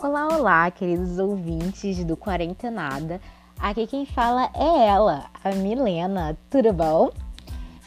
[0.00, 3.20] Olá, olá, queridos ouvintes do Quarentenada.
[3.58, 6.38] Aqui quem fala é ela, a Milena.
[6.48, 7.10] Tudo bom?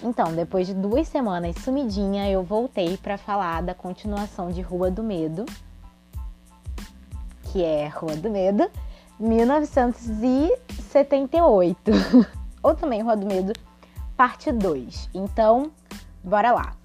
[0.03, 5.01] Então, depois de duas semanas sumidinha, eu voltei para falar da continuação de Rua do
[5.01, 5.45] Medo,
[7.43, 8.69] que é Rua do Medo,
[9.17, 11.79] 1978.
[12.61, 13.53] Ou também Rua do Medo,
[14.17, 15.11] parte 2.
[15.13, 15.71] Então,
[16.21, 16.80] bora lá.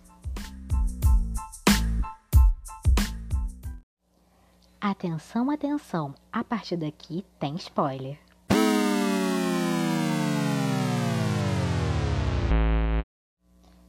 [4.89, 6.15] Atenção, atenção!
[6.33, 8.17] A partir daqui tem spoiler.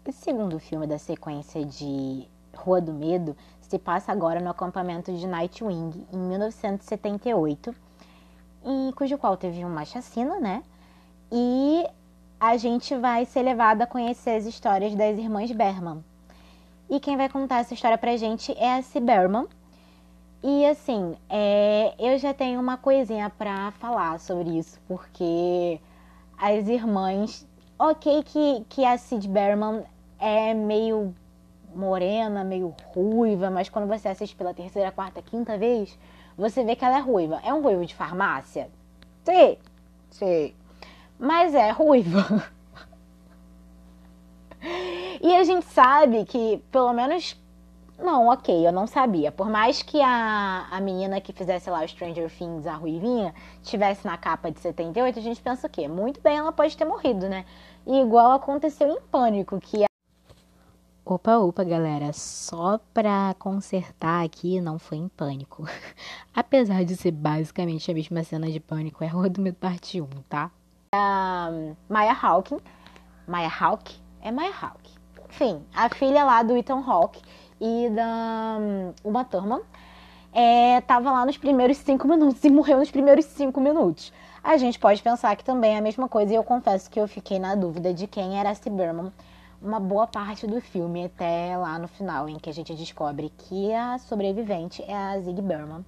[0.03, 5.27] O segundo filme da sequência de Rua do Medo se passa agora no acampamento de
[5.27, 7.75] Nightwing, em 1978,
[8.65, 10.63] em cujo qual teve uma chacina, né?
[11.31, 11.85] E
[12.39, 16.03] a gente vai ser levado a conhecer as histórias das irmãs Berman.
[16.89, 18.99] E quem vai contar essa história pra gente é a C.
[18.99, 19.45] Berman,
[20.43, 25.79] e assim, é, eu já tenho uma coisinha para falar sobre isso, porque
[26.37, 27.47] as irmãs.
[27.79, 29.83] Ok, que, que a Sid Berman
[30.19, 31.13] é meio
[31.75, 35.97] morena, meio ruiva, mas quando você assiste pela terceira, quarta, quinta vez,
[36.37, 37.39] você vê que ela é ruiva.
[37.43, 38.69] É um ruivo de farmácia?
[39.23, 39.57] Sim,
[40.09, 40.53] sim.
[41.19, 42.49] Mas é ruiva.
[45.21, 47.39] e a gente sabe que, pelo menos
[47.99, 49.31] não, ok, eu não sabia.
[49.31, 54.05] Por mais que a, a menina que fizesse lá o Stranger Things, a Ruivinha, tivesse
[54.05, 55.87] na capa de 78, a gente pensa o quê?
[55.87, 57.43] Muito bem, ela pode ter morrido, né?
[57.87, 59.87] E igual aconteceu em Pânico, que a...
[61.03, 65.65] Opa, opa, galera, só pra consertar aqui, não foi em Pânico.
[66.35, 70.07] Apesar de ser basicamente a mesma cena de Pânico, é Rua do Medo Parte 1,
[70.29, 70.51] tá?
[70.93, 71.49] A
[71.89, 72.57] Maya Hawke,
[73.27, 73.99] Maya Hawke?
[74.21, 74.95] É Maya Hawke.
[75.29, 77.21] Enfim, a filha lá do Ethan Hawke
[77.59, 78.57] e da
[79.03, 79.61] Uma Thurman
[80.33, 84.13] é, tava lá nos primeiros cinco minutos e morreu nos primeiros cinco minutos.
[84.43, 87.07] A gente pode pensar que também é a mesma coisa, e eu confesso que eu
[87.07, 88.69] fiquei na dúvida de quem era C.
[88.69, 89.11] Berman
[89.61, 93.73] uma boa parte do filme, até lá no final, em que a gente descobre que
[93.73, 95.83] a sobrevivente é a Zig Berman.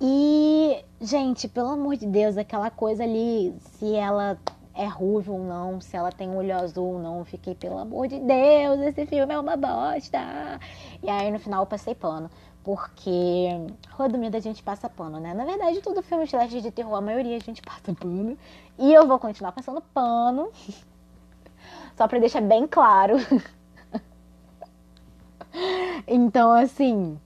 [0.00, 4.38] E, gente, pelo amor de Deus, aquela coisa ali, se ela
[4.76, 7.24] é ruiva ou não, se ela tem olho azul ou não.
[7.24, 10.18] Fiquei, pelo amor de Deus, esse filme é uma bosta.
[11.02, 12.30] E aí no final eu passei pano.
[12.62, 13.48] Porque
[13.92, 15.32] Rua do Medo a gente passa pano, né?
[15.32, 18.36] Na verdade, todo filme slash de terror, a maioria a gente passa pano.
[18.78, 20.50] E eu vou continuar passando pano.
[21.96, 23.16] Só pra deixar bem claro.
[26.06, 27.18] então, assim.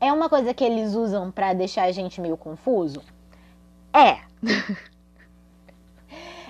[0.00, 3.02] É uma coisa que eles usam para deixar a gente meio confuso?
[3.92, 4.20] É.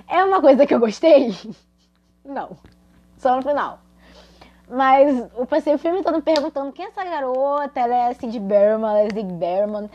[0.09, 1.35] É uma coisa que eu gostei?
[2.25, 2.57] Não.
[3.19, 3.81] Só no final.
[4.69, 8.91] Mas eu passei o filme todo perguntando quem é essa garota, ela é Sid Berman,
[8.91, 9.89] ela é Zig Berman.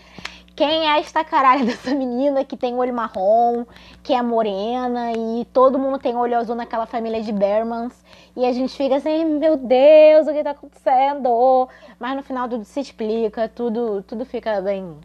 [0.55, 3.65] Quem é esta caralho dessa menina que tem olho marrom,
[4.03, 7.93] que é morena e todo mundo tem olho azul naquela família de Bermans.
[8.35, 11.67] E a gente fica assim, meu Deus, o que tá acontecendo?
[11.99, 14.97] Mas no final tudo se explica, tudo, tudo fica bem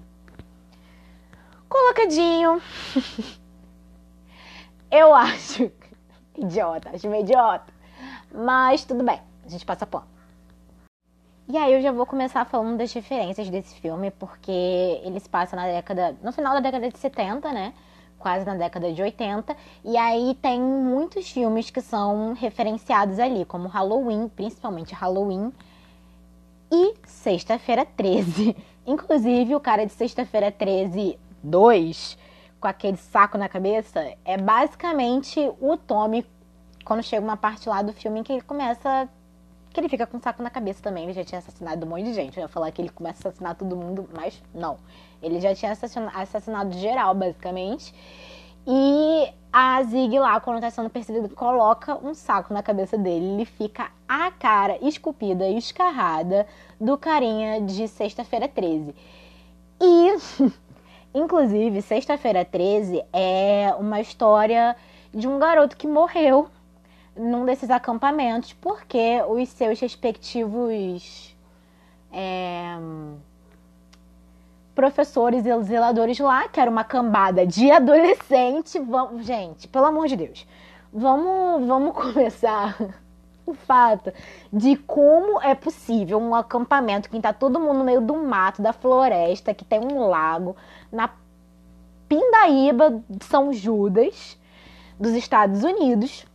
[1.69, 2.61] colocadinho.
[4.91, 5.71] Eu acho.
[6.37, 7.73] Idiota, acho meio idiota.
[8.33, 10.07] Mas tudo bem, a gente passa pano.
[11.49, 14.51] E aí eu já vou começar falando das referências desse filme, porque
[15.05, 16.17] ele se passa na década.
[16.23, 17.73] no final da década de 70, né?
[18.19, 19.57] Quase na década de 80.
[19.85, 25.53] E aí tem muitos filmes que são referenciados ali, como Halloween, principalmente Halloween.
[26.71, 28.57] E Sexta-feira 13.
[28.85, 32.19] Inclusive, o cara de Sexta-feira 13 2
[32.66, 36.27] com aquele saco na cabeça é basicamente o Tommy
[36.84, 39.09] quando chega uma parte lá do filme em que ele começa.
[39.71, 41.04] que ele fica com um saco na cabeça também.
[41.04, 42.37] Ele já tinha assassinado um monte de gente.
[42.37, 44.78] Eu ia falar que ele começa a assassinar todo mundo, mas não.
[45.22, 47.94] Ele já tinha assassinado geral, basicamente.
[48.66, 53.27] E a Zig lá, quando tá sendo perseguido, coloca um saco na cabeça dele.
[53.27, 56.45] Ele fica a cara esculpida escarrada
[56.80, 58.92] do carinha de Sexta-feira 13.
[59.80, 60.16] E
[61.16, 64.77] Inclusive, Sexta-feira 13 é uma história
[65.15, 66.47] de um garoto que morreu
[67.16, 71.34] num desses acampamentos porque os seus respectivos
[72.13, 72.77] é,
[74.74, 80.16] professores e zeladores lá, que era uma cambada de adolescente, vamos, gente, pelo amor de
[80.16, 80.47] Deus,
[80.92, 82.77] vamos, vamos começar
[83.47, 84.13] o fato
[84.53, 88.72] de como é possível um acampamento que está todo mundo no meio do mato, da
[88.72, 90.57] floresta, que tem um lago,
[90.91, 91.10] na
[92.09, 94.39] Pindaíba, São Judas,
[94.98, 96.27] dos Estados Unidos,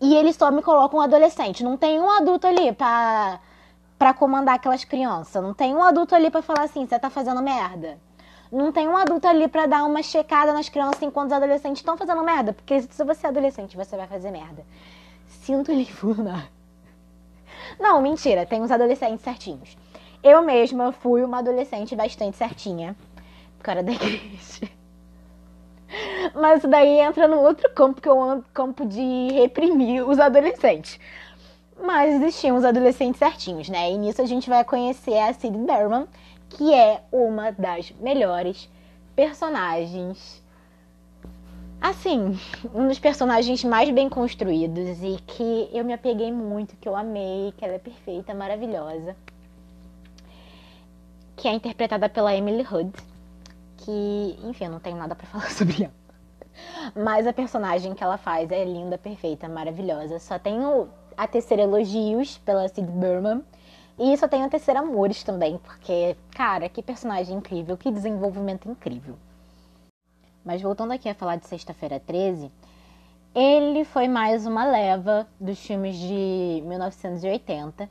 [0.00, 1.64] e eles só me colocam um adolescente.
[1.64, 3.40] Não tem um adulto ali pra,
[3.98, 5.42] para comandar aquelas crianças.
[5.42, 7.98] Não tem um adulto ali para falar assim, você tá fazendo merda.
[8.52, 11.96] Não tem um adulto ali para dar uma checada nas crianças enquanto os adolescentes estão
[11.96, 12.52] fazendo merda.
[12.52, 14.64] Porque se você é adolescente, você vai fazer merda.
[15.46, 16.50] Sinto lhe informar.
[17.78, 19.78] Não, mentira, tem uns adolescentes certinhos.
[20.20, 22.96] Eu mesma fui uma adolescente bastante certinha.
[23.62, 24.68] Causa da igreja.
[26.34, 30.98] Mas daí entra no outro campo, que é o campo de reprimir os adolescentes.
[31.80, 33.92] Mas existiam os adolescentes certinhos, né?
[33.92, 36.08] E nisso a gente vai conhecer a Sid Berman,
[36.48, 38.68] que é uma das melhores
[39.14, 40.42] personagens.
[41.88, 42.36] Assim,
[42.74, 47.54] um dos personagens mais bem construídos e que eu me apeguei muito, que eu amei,
[47.56, 49.14] que ela é perfeita, maravilhosa.
[51.36, 52.92] Que é interpretada pela Emily Hood.
[53.76, 55.94] Que, enfim, eu não tenho nada para falar sobre ela.
[56.96, 60.18] Mas a personagem que ela faz é linda, perfeita, maravilhosa.
[60.18, 63.44] Só tenho a tecer elogios pela Sid Berman.
[63.96, 69.16] E só tenho a tecer amores também, porque, cara, que personagem incrível, que desenvolvimento incrível.
[70.46, 72.52] Mas voltando aqui a falar de Sexta-feira 13,
[73.34, 77.88] ele foi mais uma leva dos filmes de 1980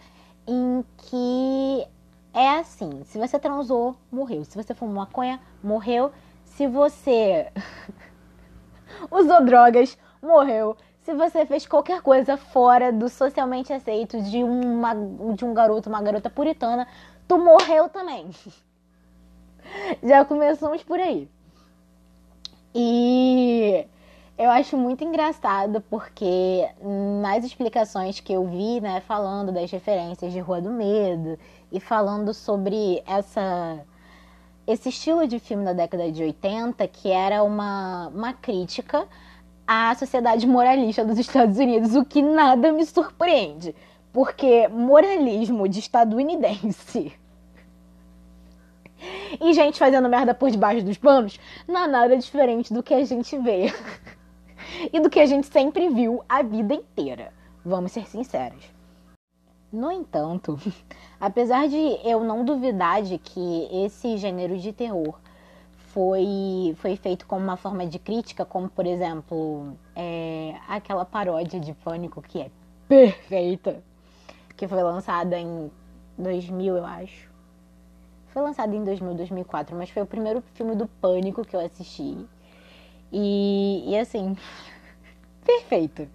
[0.47, 1.87] em que
[2.33, 4.45] é assim: se você transou, morreu.
[4.45, 6.13] Se você fumou maconha, morreu.
[6.45, 7.51] Se você
[9.11, 14.95] usou drogas, morreu se você fez qualquer coisa fora do socialmente aceito de, uma,
[15.35, 16.87] de um garoto, uma garota puritana,
[17.27, 18.31] tu morreu também.
[20.01, 21.29] Já começamos por aí.
[22.77, 23.87] E
[24.37, 26.67] eu acho muito engraçado porque
[27.21, 31.39] nas explicações que eu vi, né, falando das referências de Rua do Medo
[31.71, 33.79] e falando sobre essa
[34.67, 39.07] esse estilo de filme da década de 80, que era uma, uma crítica
[39.65, 43.75] à sociedade moralista dos Estados Unidos, o que nada me surpreende,
[44.11, 47.13] porque moralismo de estadunidense
[49.41, 53.03] e gente fazendo merda por debaixo dos panos não é nada diferente do que a
[53.03, 53.73] gente vê
[54.91, 57.33] e do que a gente sempre viu a vida inteira.
[57.63, 58.63] Vamos ser sinceros.
[59.71, 60.57] No entanto,
[61.19, 65.19] apesar de eu não duvidar de que esse gênero de terror
[65.95, 71.73] foi, foi feito como uma forma de crítica, como por exemplo é, aquela paródia de
[71.73, 72.51] Pânico que é
[72.87, 73.81] perfeita,
[74.55, 75.71] que foi lançada em
[76.17, 77.34] 2000, eu acho.
[78.35, 82.17] Foi lançada em 2000, 2004, mas foi o primeiro filme do Pânico que eu assisti.
[83.11, 84.35] E, e assim,
[85.43, 86.07] perfeito.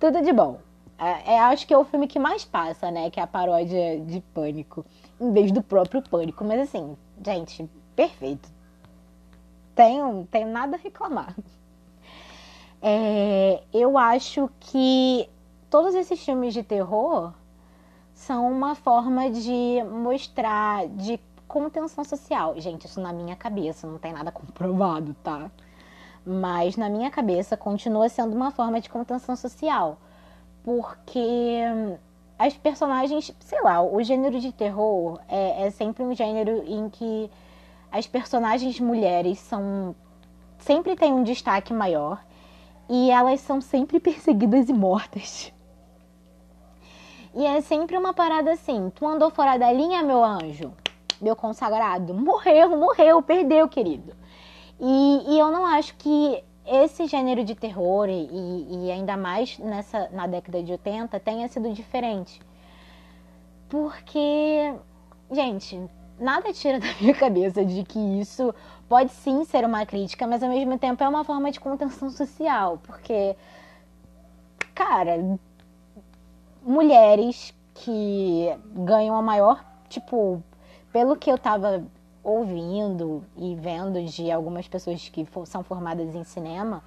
[0.00, 0.58] Tudo de bom.
[0.98, 3.10] É, é, acho que é o filme que mais passa, né?
[3.10, 4.84] Que é a paródia de Pânico,
[5.20, 6.44] em vez do próprio Pânico.
[6.44, 8.48] Mas assim, gente, perfeito
[9.80, 11.34] tenho, tenho nada a reclamar.
[12.82, 15.28] É, eu acho que
[15.70, 17.32] todos esses filmes de terror
[18.12, 21.18] são uma forma de mostrar, de
[21.50, 22.54] contenção social.
[22.60, 25.50] Gente, isso na minha cabeça, não tem nada comprovado, tá?
[26.24, 29.98] Mas na minha cabeça continua sendo uma forma de contenção social.
[30.62, 31.62] Porque
[32.38, 37.30] as personagens, sei lá, o gênero de terror é, é sempre um gênero em que
[37.90, 39.94] as personagens mulheres são
[40.58, 42.22] sempre têm um destaque maior
[42.88, 45.52] e elas são sempre perseguidas e mortas.
[47.34, 50.72] E é sempre uma parada assim: tu andou fora da linha, meu anjo,
[51.20, 54.14] meu consagrado, morreu, morreu, perdeu, querido.
[54.78, 60.08] E, e eu não acho que esse gênero de terror, e, e ainda mais nessa,
[60.10, 62.40] na década de 80, tenha sido diferente.
[63.68, 64.74] Porque,
[65.30, 65.80] gente,
[66.18, 68.54] nada tira da minha cabeça de que isso
[68.88, 72.78] pode sim ser uma crítica, mas ao mesmo tempo é uma forma de contenção social,
[72.82, 73.36] porque,
[74.74, 75.38] cara,
[76.62, 80.42] mulheres que ganham a maior, tipo,
[80.92, 81.84] pelo que eu tava
[82.22, 86.82] ouvindo e vendo de algumas pessoas que são formadas em cinema,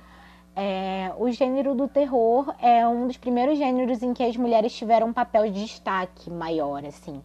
[0.55, 5.07] é, o gênero do terror é um dos primeiros gêneros em que as mulheres tiveram
[5.07, 7.22] um papel de destaque maior, assim.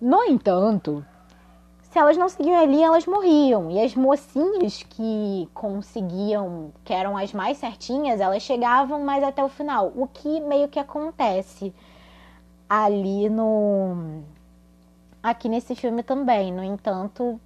[0.00, 1.04] No entanto,
[1.90, 3.70] se elas não seguiam ali, elas morriam.
[3.70, 9.48] E as mocinhas que conseguiam, que eram as mais certinhas, elas chegavam mais até o
[9.48, 9.92] final.
[9.96, 11.72] O que meio que acontece
[12.68, 14.22] ali no.
[15.22, 16.52] Aqui nesse filme também.
[16.52, 17.40] No entanto,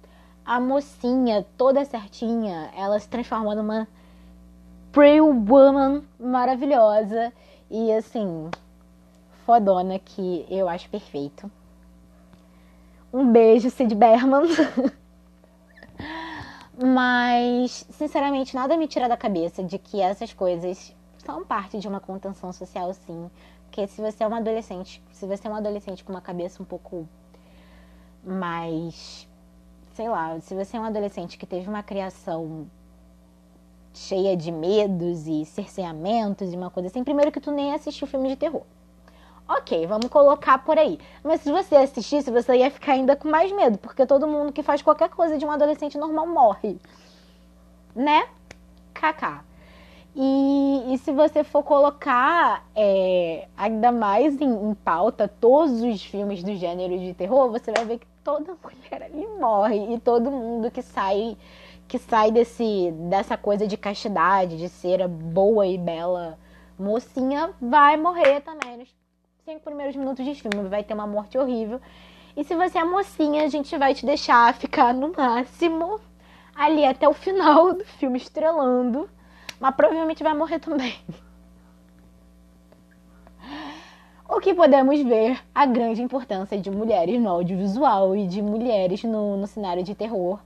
[0.45, 3.87] a mocinha toda certinha, ela se transforma numa
[4.91, 7.33] Pretty Woman maravilhosa.
[7.69, 8.49] E assim,
[9.45, 11.49] fodona que eu acho perfeito.
[13.11, 14.43] Um beijo, Sid Berman.
[16.75, 21.99] Mas, sinceramente, nada me tira da cabeça de que essas coisas são parte de uma
[21.99, 23.29] contenção social, sim.
[23.65, 26.65] Porque se você é uma adolescente, se você é um adolescente com uma cabeça um
[26.65, 27.07] pouco
[28.23, 29.27] mais.
[29.93, 32.67] Sei lá, se você é um adolescente que teve uma criação
[33.93, 38.29] cheia de medos e cerceamentos e uma coisa assim, primeiro que tu nem assistiu filme
[38.29, 38.63] de terror.
[39.47, 40.97] Ok, vamos colocar por aí.
[41.23, 44.63] Mas se você assistisse, você ia ficar ainda com mais medo, porque todo mundo que
[44.63, 46.79] faz qualquer coisa de um adolescente normal morre.
[47.95, 48.27] Né?
[48.93, 49.43] Kaká.
[50.15, 56.43] E, e, se você for colocar é, ainda mais em, em, pauta todos os filmes
[56.43, 60.69] do gênero de terror, você vai ver que toda mulher ali morre e todo mundo
[60.69, 61.35] que sai
[61.87, 66.37] que sai desse dessa coisa de castidade, de ser boa e bela
[66.77, 68.89] mocinha, vai morrer também nos
[69.45, 71.81] cinco primeiros minutos de filme, vai ter uma morte horrível.
[72.35, 75.99] E se você é mocinha, a gente vai te deixar ficar no máximo
[76.55, 79.09] ali até o final do filme estrelando
[79.63, 80.93] mas provavelmente vai morrer também.
[84.27, 89.37] O que podemos ver a grande importância de mulheres no audiovisual e de mulheres no,
[89.37, 90.37] no cenário de terror,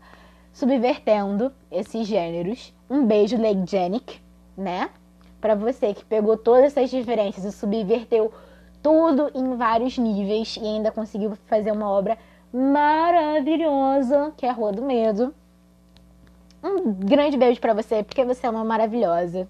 [0.54, 2.72] subvertendo esses gêneros.
[2.88, 4.22] Um beijo, Lake Janik,
[4.56, 4.92] né?
[5.42, 8.32] Para você que pegou todas essas diferenças e subverteu
[8.84, 12.20] tudo em vários níveis e ainda conseguiu fazer uma obra
[12.54, 15.34] maravilhosa, que é a Rua do Medo.
[16.68, 19.48] Um grande beijo para você, porque você é uma maravilhosa,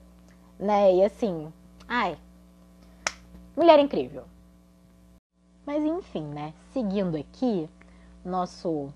[0.59, 0.93] né?
[0.95, 1.51] E assim,
[1.88, 2.17] ai,
[3.55, 4.24] mulher incrível.
[5.65, 6.53] Mas enfim, né?
[6.71, 7.69] Seguindo aqui,
[8.24, 8.93] nosso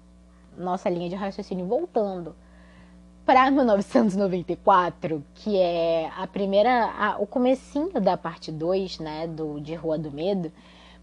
[0.58, 2.36] nossa linha de raciocínio voltando
[3.26, 9.74] para 1994, que é a primeira, a, o comecinho da parte 2, né, do de
[9.76, 10.52] Rua do Medo,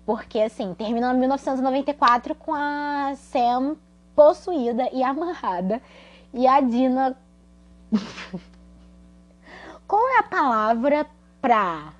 [0.04, 3.76] porque assim, termina 1994 com a Sam
[4.14, 5.80] possuída e amarrada
[6.32, 7.16] e a Dina.
[9.86, 11.06] Qual é a palavra
[11.40, 11.92] pra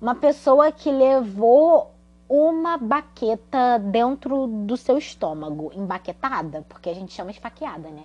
[0.00, 1.92] uma pessoa que levou
[2.28, 6.64] uma baqueta dentro do seu estômago, embaquetada?
[6.68, 8.04] Porque a gente chama esfaqueada, né?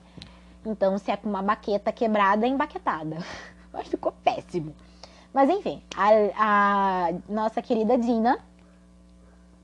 [0.65, 3.17] Então, se é com uma baqueta quebrada, é embaquetada.
[3.73, 4.75] Mas ficou péssimo.
[5.33, 8.39] Mas enfim, a, a, nossa querida Dina,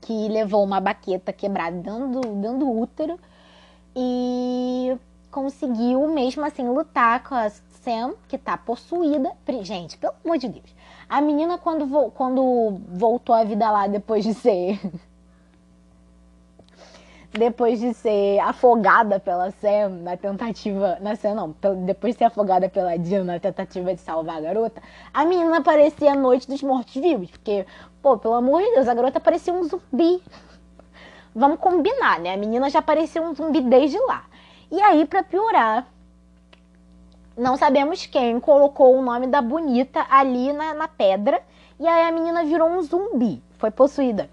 [0.00, 3.18] que levou uma baqueta quebrada dentro, dentro do útero
[3.94, 4.96] e
[5.36, 9.30] conseguiu, mesmo assim, lutar com a Sam, que tá possuída.
[9.60, 10.74] Gente, pelo amor de Deus.
[11.06, 14.80] A menina, quando, vo quando voltou à vida lá depois de ser.
[17.38, 20.96] depois de ser afogada pela Sam na tentativa.
[21.02, 21.54] Na Sam, não.
[21.84, 24.80] Depois de ser afogada pela Dina na tentativa de salvar a garota,
[25.12, 27.30] a menina parecia a noite dos mortos-vivos.
[27.30, 27.66] Porque,
[28.00, 30.22] pô, pelo amor de Deus, a garota parecia um zumbi.
[31.36, 32.32] Vamos combinar, né?
[32.32, 34.24] A menina já parecia um zumbi desde lá.
[34.70, 35.86] E aí, para piorar,
[37.36, 41.42] não sabemos quem colocou o nome da bonita ali na, na pedra.
[41.78, 44.30] E aí a menina virou um zumbi, foi possuída.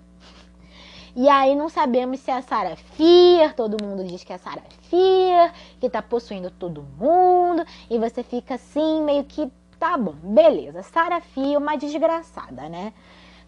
[1.15, 4.39] E aí não sabemos se é a Sarah Fear, todo mundo diz que é a
[4.39, 10.15] Sarah Fear, que tá possuindo todo mundo, e você fica assim, meio que, tá bom,
[10.23, 12.93] beleza, Sarah Fear, uma desgraçada, né?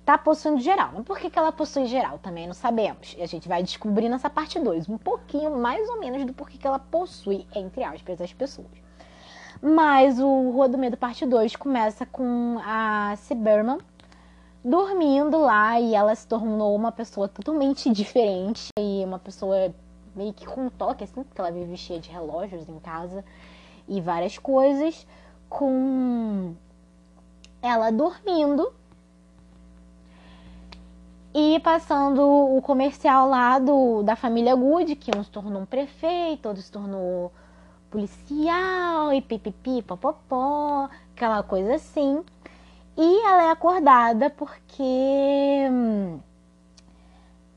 [0.05, 0.91] Tá possuindo geral.
[0.93, 2.19] Mas por que, que ela possui geral?
[2.19, 3.15] Também não sabemos.
[3.17, 6.57] E a gente vai descobrir nessa parte 2 um pouquinho mais ou menos do porquê
[6.57, 8.67] que ela possui, entre aspas, as pessoas.
[9.61, 13.79] Mas o Rua do Medo, parte 2, começa com a Cyberman
[14.63, 19.73] dormindo lá e ela se tornou uma pessoa totalmente diferente e uma pessoa
[20.15, 23.23] meio que com toque, assim, porque ela vive cheia de relógios em casa
[23.87, 25.05] e várias coisas,
[25.49, 26.55] com
[27.61, 28.73] ela dormindo
[31.37, 36.47] e passando o comercial lá do, da família Good, que um se tornou um prefeito,
[36.47, 37.29] outro se tornou
[37.91, 42.23] policial e pipipi, popopó, aquela coisa assim.
[42.95, 44.81] E ela é acordada porque
[45.69, 46.21] hum,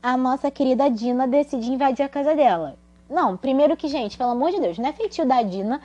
[0.03, 2.75] a nossa querida Dina decide invadir a casa dela.
[3.09, 5.79] Não, primeiro que, gente, pelo amor de Deus, não é feitio da Dina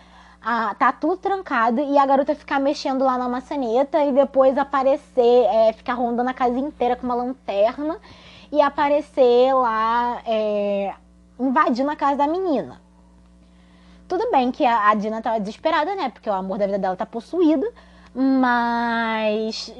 [0.45, 5.47] a, tá tudo trancado e a garota ficar mexendo lá na maçaneta e depois aparecer,
[5.47, 7.97] é, ficar rondando a casa inteira com uma lanterna
[8.53, 10.95] e aparecer lá é,
[11.41, 12.79] invadindo a casa da menina.
[14.07, 16.11] Tudo bem que a, a Dina tava desesperada, né?
[16.11, 17.67] Porque o amor da vida dela tá possuído,
[18.15, 19.75] mas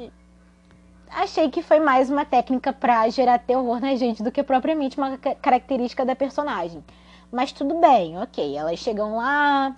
[1.11, 5.15] achei que foi mais uma técnica para gerar terror na gente do que propriamente uma
[5.17, 6.83] característica da personagem.
[7.31, 8.57] Mas tudo bem, ok.
[8.57, 9.73] Elas chegam lá,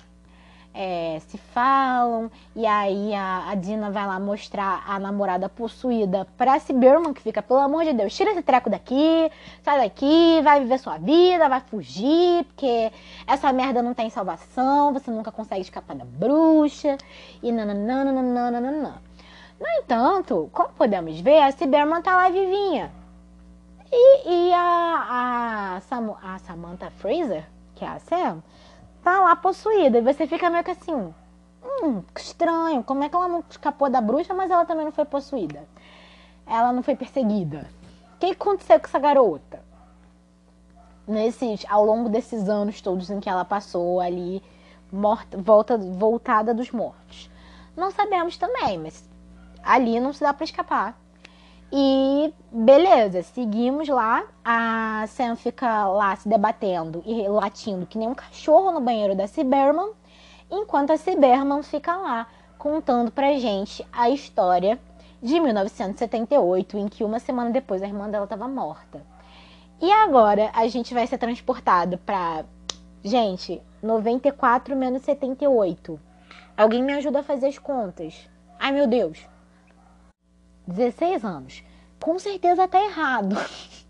[0.79, 6.59] é, se falam, e aí a, a, Dina vai lá mostrar a namorada possuída pra
[6.71, 9.31] Berman, que fica, pelo amor de Deus, tira esse treco daqui,
[9.63, 12.91] sai daqui, vai viver sua vida, vai fugir, porque
[13.25, 16.95] essa merda não tem salvação, você nunca consegue escapar da bruxa,
[17.41, 19.01] e nananana.
[19.59, 22.91] No entanto, como podemos ver, a Cyberman tá lá vivinha.
[23.91, 28.43] E, e a, a, a Samantha Fraser, que é a Sam,
[29.07, 29.99] tá lá possuída.
[29.99, 31.13] E você fica meio que assim,
[31.63, 35.05] hum, estranho, como é que ela não escapou da bruxa, mas ela também não foi
[35.05, 35.65] possuída?
[36.45, 37.65] Ela não foi perseguida.
[38.15, 39.63] O que aconteceu com essa garota?
[41.07, 44.43] Nesses, ao longo desses anos todos em que ela passou ali,
[44.91, 47.29] morta, volta, voltada dos mortos.
[47.77, 49.09] Não sabemos também, mas
[49.63, 50.99] ali não se dá para escapar.
[51.71, 54.23] E beleza, seguimos lá.
[54.43, 59.27] A Sam fica lá se debatendo e latindo que nem um cachorro no banheiro da
[59.27, 59.91] Cyberman,
[60.49, 64.79] enquanto a Cyberman fica lá contando pra gente a história
[65.21, 69.01] de 1978, em que uma semana depois a irmã dela estava morta.
[69.81, 72.45] E agora a gente vai ser transportado para
[73.03, 75.99] gente, 94 menos 78.
[76.55, 78.27] Alguém me ajuda a fazer as contas.
[78.59, 79.19] Ai, meu Deus.
[80.67, 81.63] 16 anos.
[81.99, 83.35] Com certeza tá errado.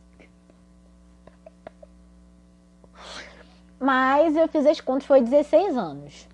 [3.80, 6.28] Mas eu fiz as contas, foi 16 anos.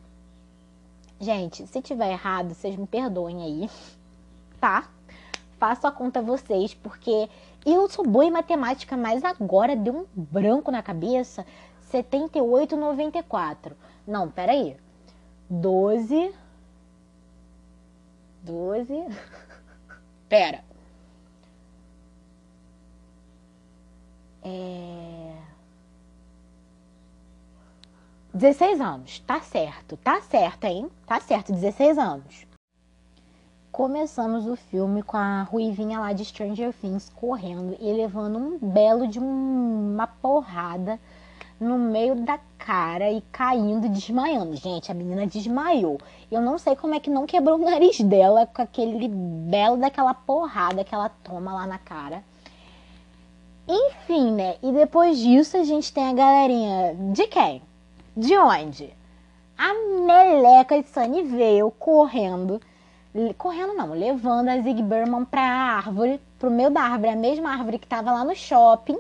[1.20, 3.70] Gente, se tiver errado, vocês me perdoem aí,
[4.60, 4.90] tá?
[5.58, 7.30] Faço a conta vocês, porque
[7.66, 11.46] eu sou boa em matemática, mas agora deu um branco na cabeça.
[11.84, 13.76] 78, 94.
[14.06, 14.76] Não, peraí.
[15.50, 16.34] 12.
[18.42, 18.94] 12.
[20.34, 20.64] Pera.
[24.42, 25.36] É...
[28.34, 30.90] 16 anos, tá certo, tá certo, hein?
[31.06, 32.48] Tá certo, 16 anos.
[33.72, 39.08] Começamos o filme com a Ruivinha lá de Stranger Things correndo e levando um belo
[39.08, 41.00] de uma porrada
[41.64, 44.56] no meio da cara e caindo, desmaiando.
[44.56, 45.98] Gente, a menina desmaiou.
[46.32, 50.14] Eu não sei como é que não quebrou o nariz dela com aquele belo daquela
[50.14, 52.24] porrada que ela toma lá na cara.
[53.68, 54.56] Enfim, né?
[54.62, 57.62] E depois disso a gente tem a galerinha de quem?
[58.16, 58.94] De onde?
[59.58, 59.74] A
[60.06, 62.60] meleca de Sunny veio correndo.
[63.38, 67.78] Correndo não, levando a Zig Berman pra árvore, pro meio da árvore, a mesma árvore
[67.78, 68.98] que tava lá no shopping.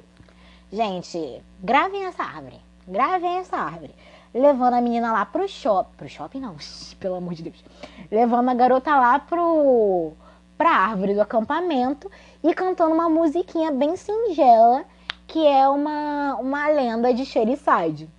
[0.74, 2.60] Gente, gravem essa árvore.
[2.88, 3.94] Gravem essa árvore.
[4.34, 5.96] Levando a menina lá pro shopping.
[5.96, 6.56] Pro shopping não,
[7.00, 7.64] pelo amor de Deus.
[8.10, 10.14] Levando a garota lá pro
[10.58, 12.10] pra árvore do acampamento
[12.44, 14.84] e cantando uma musiquinha bem singela,
[15.28, 18.10] que é uma, uma lenda de Sherryside.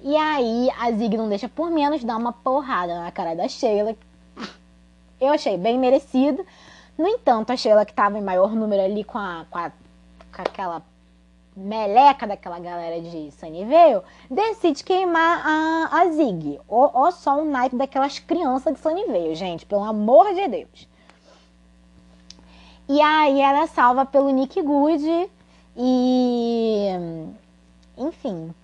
[0.00, 3.94] E aí a Zig não deixa por menos dar uma porrada na cara da Sheila.
[5.20, 6.46] Eu achei bem merecido.
[6.96, 9.70] No entanto, a Sheila que estava em maior número ali com, a, com, a,
[10.34, 10.82] com aquela
[11.56, 16.60] meleca daquela galera de Sunnyvale, decide queimar a, a Zig.
[16.68, 20.88] Ó, só um naipe daquelas crianças de Sunnyvale, gente, pelo amor de Deus.
[22.88, 25.30] E aí ela é salva pelo Nick Good
[25.76, 26.88] e
[27.96, 28.54] enfim.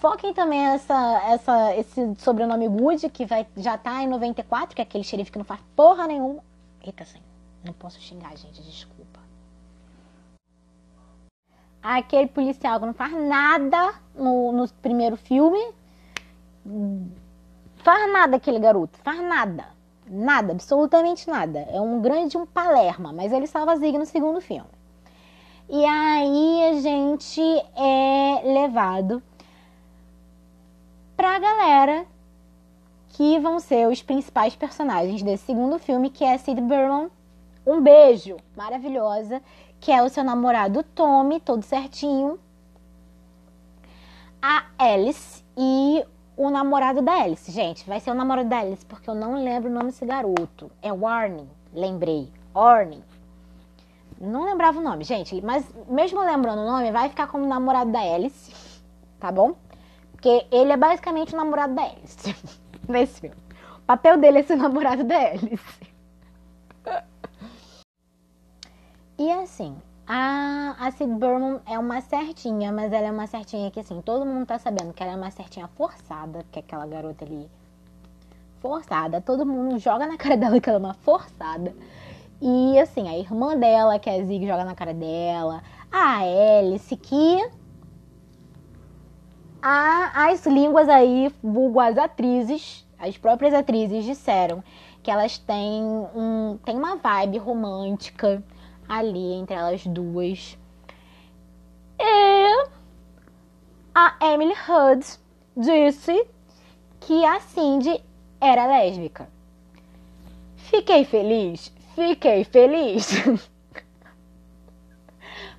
[0.00, 4.84] Foquem também essa, essa, esse sobrenome Good, que vai, já tá em 94, que é
[4.84, 6.42] aquele xerife que não faz porra nenhuma.
[6.82, 7.20] Eita, sim.
[7.62, 8.99] Não posso xingar, gente, desculpa
[11.82, 15.58] aquele policial que não faz nada no, no primeiro filme.
[17.76, 19.64] Faz nada aquele garoto, faz nada.
[20.06, 21.60] Nada, absolutamente nada.
[21.70, 24.68] É um grande um palerma, mas ele salva Zig no segundo filme.
[25.68, 27.40] E aí a gente
[27.76, 29.22] é levado
[31.16, 32.04] pra galera
[33.10, 37.08] que vão ser os principais personagens desse segundo filme, que é Sid Burman.
[37.66, 39.40] Um beijo, maravilhosa,
[39.80, 42.38] que é o seu namorado Tommy, todo certinho.
[44.42, 46.04] A Alice e
[46.36, 47.50] o namorado da Alice.
[47.50, 50.70] Gente, vai ser o namorado da Alice, porque eu não lembro o nome desse garoto.
[50.82, 52.30] É Warning, lembrei.
[52.54, 53.02] Warning.
[54.20, 58.00] Não lembrava o nome, gente, mas mesmo lembrando o nome, vai ficar como namorado da
[58.00, 58.52] Alice,
[59.18, 59.54] tá bom?
[60.12, 62.36] Porque ele é basicamente o namorado da Alice
[62.86, 63.36] nesse filme.
[63.78, 65.80] O papel dele é ser namorado da Alice.
[69.20, 73.78] E assim, a, a Sid Burman é uma certinha, mas ela é uma certinha que
[73.78, 77.26] assim, todo mundo tá sabendo que ela é uma certinha forçada, que é aquela garota
[77.26, 77.46] ali
[78.60, 79.20] forçada.
[79.20, 81.74] Todo mundo joga na cara dela que ela é uma forçada.
[82.40, 85.62] E assim, a irmã dela, que é a Zig, joga na cara dela.
[85.92, 87.46] A Alice, que
[89.60, 94.64] a, as línguas aí, vulgo as atrizes, as próprias atrizes disseram
[95.02, 98.42] que elas têm, um, têm uma vibe romântica
[98.90, 100.58] ali entre elas duas.
[102.00, 102.68] E
[103.94, 105.06] a Emily Hudd
[105.56, 106.26] disse
[106.98, 108.02] que a Cindy
[108.40, 109.28] era lésbica.
[110.56, 111.72] Fiquei feliz?
[111.94, 113.12] Fiquei feliz.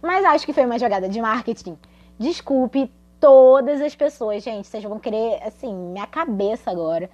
[0.02, 1.78] Mas acho que foi uma jogada de marketing.
[2.20, 4.68] Desculpe todas as pessoas, gente.
[4.68, 7.10] Vocês vão querer, assim, minha cabeça agora.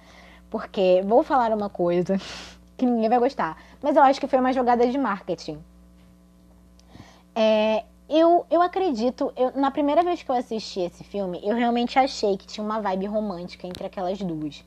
[0.50, 2.16] Porque vou falar uma coisa
[2.76, 3.62] que ninguém vai gostar.
[3.82, 5.62] Mas eu acho que foi uma jogada de marketing.
[7.40, 11.96] É, eu, eu acredito, eu, na primeira vez que eu assisti esse filme, eu realmente
[11.96, 14.64] achei que tinha uma vibe romântica entre aquelas duas.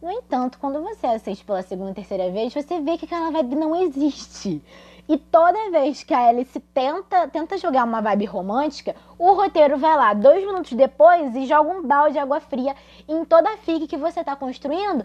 [0.00, 3.56] No entanto, quando você assiste pela segunda e terceira vez, você vê que aquela vibe
[3.56, 4.62] não existe.
[5.08, 9.96] E toda vez que a Alice tenta, tenta jogar uma vibe romântica, o roteiro vai
[9.96, 12.76] lá dois minutos depois e joga um balde de água fria
[13.08, 15.04] em toda a fic que você está construindo,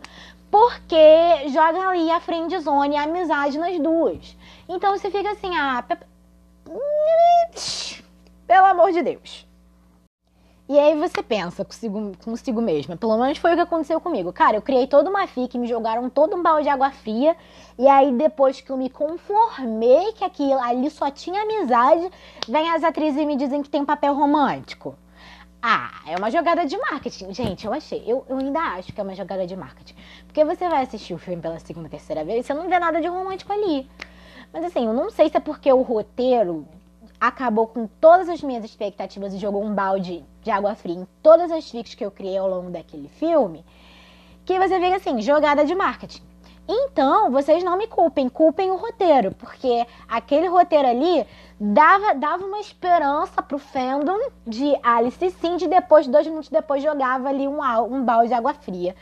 [0.51, 4.37] porque joga ali a friend zone, a amizade nas duas.
[4.69, 5.83] Então você fica assim, ah,
[8.47, 9.47] pelo amor de Deus.
[10.67, 14.31] E aí você pensa consigo, consigo mesma, pelo menos foi o que aconteceu comigo.
[14.31, 17.35] Cara, eu criei toda uma fic, me jogaram todo um balde de água fria,
[17.77, 22.09] e aí depois que eu me conformei que aquilo ali só tinha amizade,
[22.47, 24.95] vem as atrizes e me dizem que tem papel romântico.
[25.61, 27.33] Ah, é uma jogada de marketing.
[27.33, 28.03] Gente, eu achei.
[28.05, 29.95] Eu, eu ainda acho que é uma jogada de marketing.
[30.25, 33.07] Porque você vai assistir o filme pela segunda, terceira vez, você não vê nada de
[33.07, 33.89] romântico ali.
[34.53, 36.67] Mas assim, eu não sei se é porque o roteiro
[37.19, 41.51] acabou com todas as minhas expectativas e jogou um balde de água fria em todas
[41.51, 43.65] as fics que eu criei ao longo daquele filme,
[44.45, 46.21] que você vê assim, jogada de marketing.
[46.67, 51.25] Então, vocês não me culpem, culpem o roteiro, porque aquele roteiro ali
[51.59, 57.47] dava, dava uma esperança pro fandom de Alice Cindy, depois, dois minutos depois, jogava ali
[57.47, 58.95] um, um balde de água fria,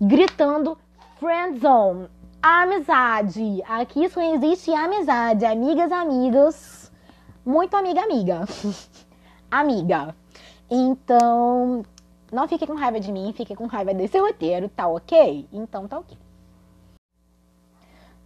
[0.00, 0.76] gritando
[1.18, 2.08] Friendzone,
[2.62, 3.62] amizade.
[3.68, 6.86] Aqui só existe amizade, amigas, amigos
[7.46, 8.40] muito amiga, amiga.
[9.48, 10.16] amiga.
[10.68, 11.84] Então,
[12.32, 15.46] não fique com raiva de mim, fique com raiva desse roteiro, tá ok?
[15.52, 16.18] Então tá ok.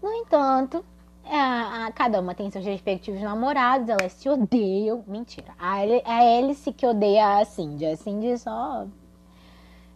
[0.02, 0.82] No entanto,
[1.22, 5.04] a, é, a, cada uma tem seus respectivos namorados, elas se odeiam.
[5.06, 5.52] Mentira.
[5.58, 7.84] A, a Alice que odeia a Cindy.
[7.84, 8.86] A Cindy só.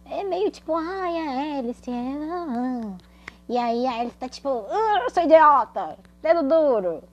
[0.05, 3.14] É meio tipo, ai, a Alice é.
[3.47, 7.03] E aí a Alice tá tipo, eu sou idiota, dedo duro.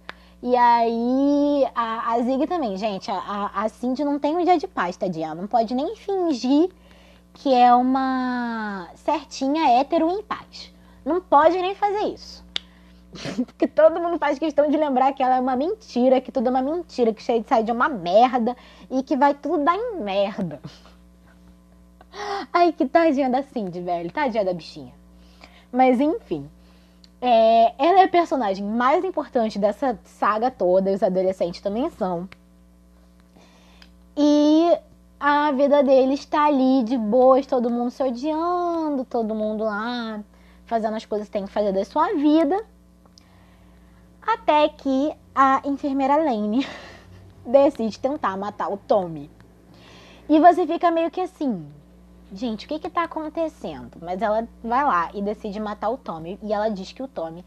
[0.43, 4.67] E aí, a, a Zig também, gente, a, a Cindy não tem um dia de
[4.67, 5.37] paz, tadinha.
[5.37, 6.69] Não pode nem fingir
[7.35, 10.73] que é uma certinha hétero em paz.
[11.05, 12.45] Não pode nem fazer isso.
[13.47, 16.51] Porque todo mundo faz questão de lembrar que ela é uma mentira, que tudo é
[16.51, 18.57] uma mentira, que sai de uma merda
[18.91, 20.61] e que vai tudo dar em merda.
[22.53, 24.11] Ai, que tadinha da Cindy, velho.
[24.11, 24.93] Tadinha da bichinha.
[25.73, 26.49] Mas enfim.
[27.21, 32.29] É, ela é a personagem mais importante dessa saga toda, os adolescentes também são.
[34.17, 34.77] E
[35.19, 40.21] a vida deles está ali de boas, todo mundo se odiando, todo mundo lá
[40.67, 42.65] fazendo as coisas que tem que fazer da sua vida.
[44.21, 46.67] Até que a enfermeira Lane
[47.47, 49.31] decide tentar matar o Tommy.
[50.29, 51.67] E você fica meio que assim,
[52.33, 53.99] gente, o que que tá acontecendo?
[54.01, 56.39] Mas ela vai lá e decide matar o Tommy.
[56.43, 57.45] E ela diz que o Tommy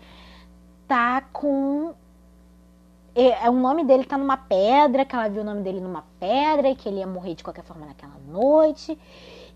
[0.87, 1.93] tá com.
[3.13, 6.03] É, é, o nome dele tá numa pedra, que ela viu o nome dele numa
[6.19, 8.97] pedra e que ele ia morrer de qualquer forma naquela noite.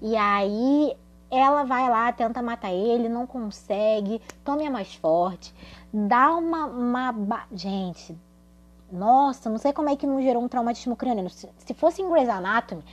[0.02, 0.96] E aí
[1.30, 4.22] ela vai lá, tenta matar ele, não consegue.
[4.44, 5.54] Tommy é mais forte.
[5.94, 6.66] Dá uma.
[6.66, 7.46] uma...
[7.52, 8.18] Gente,
[8.92, 11.30] nossa, não sei como é que não gerou um traumatismo craniano.
[11.30, 12.84] Se, se fosse em Grey's Anatomy,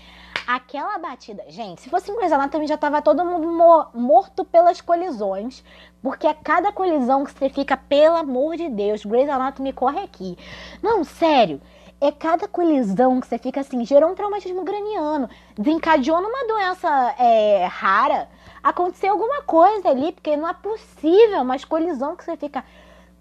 [0.46, 4.80] Aquela batida, gente, se fosse em Grey's Anatomy já tava todo mundo mor morto pelas
[4.80, 5.64] colisões,
[6.00, 10.38] porque a cada colisão que você fica, pelo amor de Deus, Grey's Anatomy corre aqui.
[10.80, 11.60] Não, sério,
[12.00, 15.28] é cada colisão que você fica assim, gerou um traumatismo graniano,
[15.58, 18.28] desencadeou numa doença é, rara,
[18.62, 22.64] aconteceu alguma coisa ali, porque não é possível, mas colisão que você fica,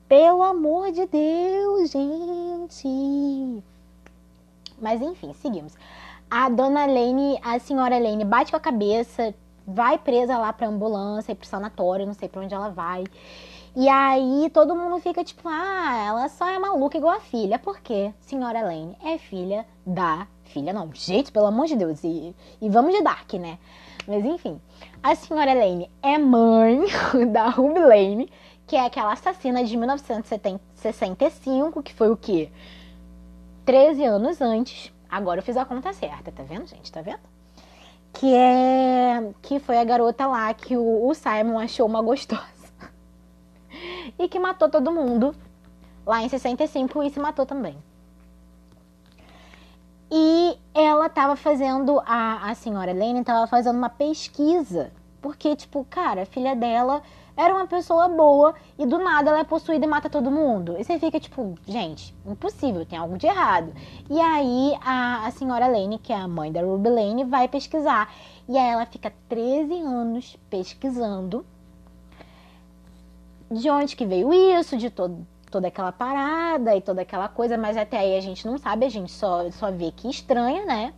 [0.08, 3.64] pelo amor de Deus, gente.
[4.80, 5.76] Mas enfim, seguimos.
[6.30, 9.34] A dona Lane, a senhora Lane, bate com a cabeça,
[9.66, 13.04] vai presa lá pra ambulância e pro sanatório, não sei pra onde ela vai.
[13.76, 17.60] E aí todo mundo fica tipo, ah, ela só é maluca igual a filha.
[17.60, 18.14] Por quê?
[18.22, 20.90] Senhora Lane é filha da filha, não.
[20.94, 22.02] Gente, pelo amor de Deus.
[22.04, 23.60] E, e vamos de Dark, né?
[24.08, 24.62] Mas enfim,
[25.04, 26.86] a senhora Lane é mãe
[27.34, 28.32] da Ruby Lane,
[28.66, 32.50] que é aquela assassina de 1965, que foi o quê?
[33.66, 36.92] 13 anos antes Agora eu fiz a conta certa, tá vendo, gente?
[36.92, 37.20] Tá vendo?
[38.14, 39.34] Que é.
[39.42, 42.44] Que foi a garota lá que o, o Simon achou uma gostosa.
[44.18, 45.36] e que matou todo mundo
[46.06, 47.78] lá em 65 e se matou também.
[50.12, 54.92] E ela tava fazendo, a, a senhora Lane tava fazendo uma pesquisa.
[55.22, 57.02] Porque, tipo, cara, a filha dela
[57.38, 60.76] era uma pessoa boa e do nada ela é possuída e mata todo mundo.
[60.80, 63.74] E você fica tipo, gente, impossível, tem algo de errado.
[64.10, 68.14] E aí a, a senhora Lane, que é a mãe da Ruby Lane, vai pesquisar.
[68.48, 71.46] E aí ela fica 13 anos pesquisando
[73.52, 77.78] de onde que veio isso, de todo, toda aquela parada e toda aquela coisa, mas
[77.78, 80.94] até aí a gente não sabe, a gente só, só vê que estranha, né?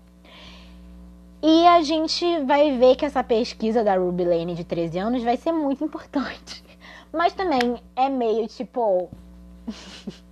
[1.41, 5.37] E a gente vai ver que essa pesquisa da Ruby Lane de 13 anos vai
[5.37, 6.63] ser muito importante.
[7.13, 9.09] Mas também é meio tipo.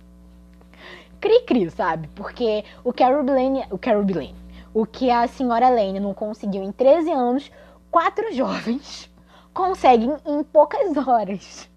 [1.20, 2.08] Cri-cri, sabe?
[2.14, 3.64] Porque o que a Ruby Lane.
[3.70, 4.34] O que a Ruby Lane.
[4.74, 7.52] O que a senhora Lane não conseguiu em 13 anos,
[7.90, 9.08] quatro jovens
[9.54, 11.70] conseguem em poucas horas.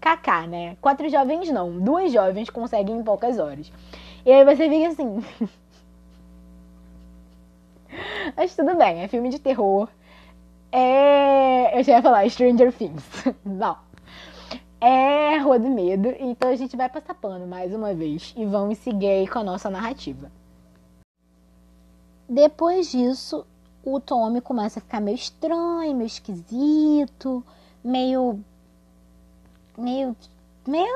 [0.00, 0.76] Kaká, né?
[0.80, 3.72] Quatro jovens não, duas jovens conseguem em poucas horas.
[4.26, 5.24] E aí você fica assim.
[8.36, 9.88] Mas tudo bem, é filme de terror.
[10.72, 11.78] É.
[11.78, 13.04] Eu já ia falar Stranger Things.
[13.44, 13.76] Não.
[14.80, 16.14] É Rua do Medo.
[16.18, 18.34] Então a gente vai passar pano mais uma vez.
[18.36, 20.30] E vamos seguir aí com a nossa narrativa.
[22.28, 23.44] Depois disso,
[23.84, 27.44] o Tommy começa a ficar meio estranho, meio esquisito,
[27.82, 28.40] meio.
[29.76, 30.16] meio.
[30.66, 30.88] meio.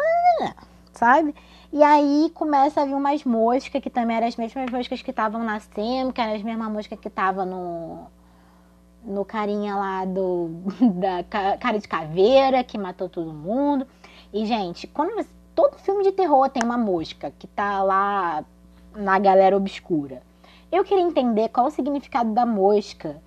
[0.93, 1.35] sabe?
[1.75, 5.43] E aí começa a vir umas moscas, que também eram as mesmas moscas que estavam
[5.43, 8.07] na SEM, que eram as mesmas moscas que estavam no.
[9.05, 10.51] no carinha lá do.
[10.95, 11.25] da
[11.59, 13.89] cara de caveira, que matou todo mundo.
[14.33, 18.45] E, gente, quando todo filme de terror tem uma mosca que tá lá
[18.95, 20.23] na galera obscura.
[20.71, 23.21] Eu queria entender qual o significado da mosca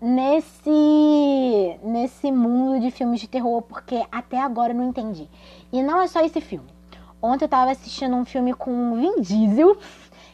[0.00, 5.28] nesse nesse mundo de filmes de terror, porque até agora eu não entendi.
[5.72, 6.79] E não é só esse filme.
[7.22, 9.76] Ontem eu tava assistindo um filme com o Vin Diesel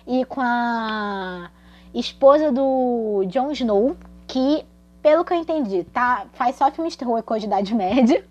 [0.06, 1.50] e com a
[1.92, 3.96] esposa do Jon Snow,
[4.26, 4.64] que,
[5.02, 8.24] pelo que eu entendi, tá, faz só filmes de terror com a Idade Média.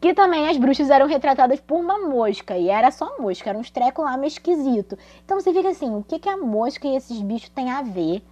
[0.00, 3.70] que também as bruxas eram retratadas por uma mosca, e era só mosca, era uns
[3.70, 4.98] trecos lá meio esquisito.
[5.24, 8.22] Então você fica assim, o que, que a mosca e esses bichos têm a ver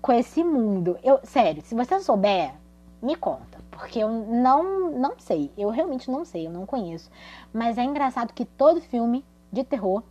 [0.00, 0.98] com esse mundo?
[1.02, 2.54] Eu, sério, se você souber,
[3.02, 3.51] me conta.
[3.72, 5.50] Porque eu não, não sei.
[5.58, 7.10] Eu realmente não sei, eu não conheço.
[7.52, 10.02] Mas é engraçado que todo filme de terror,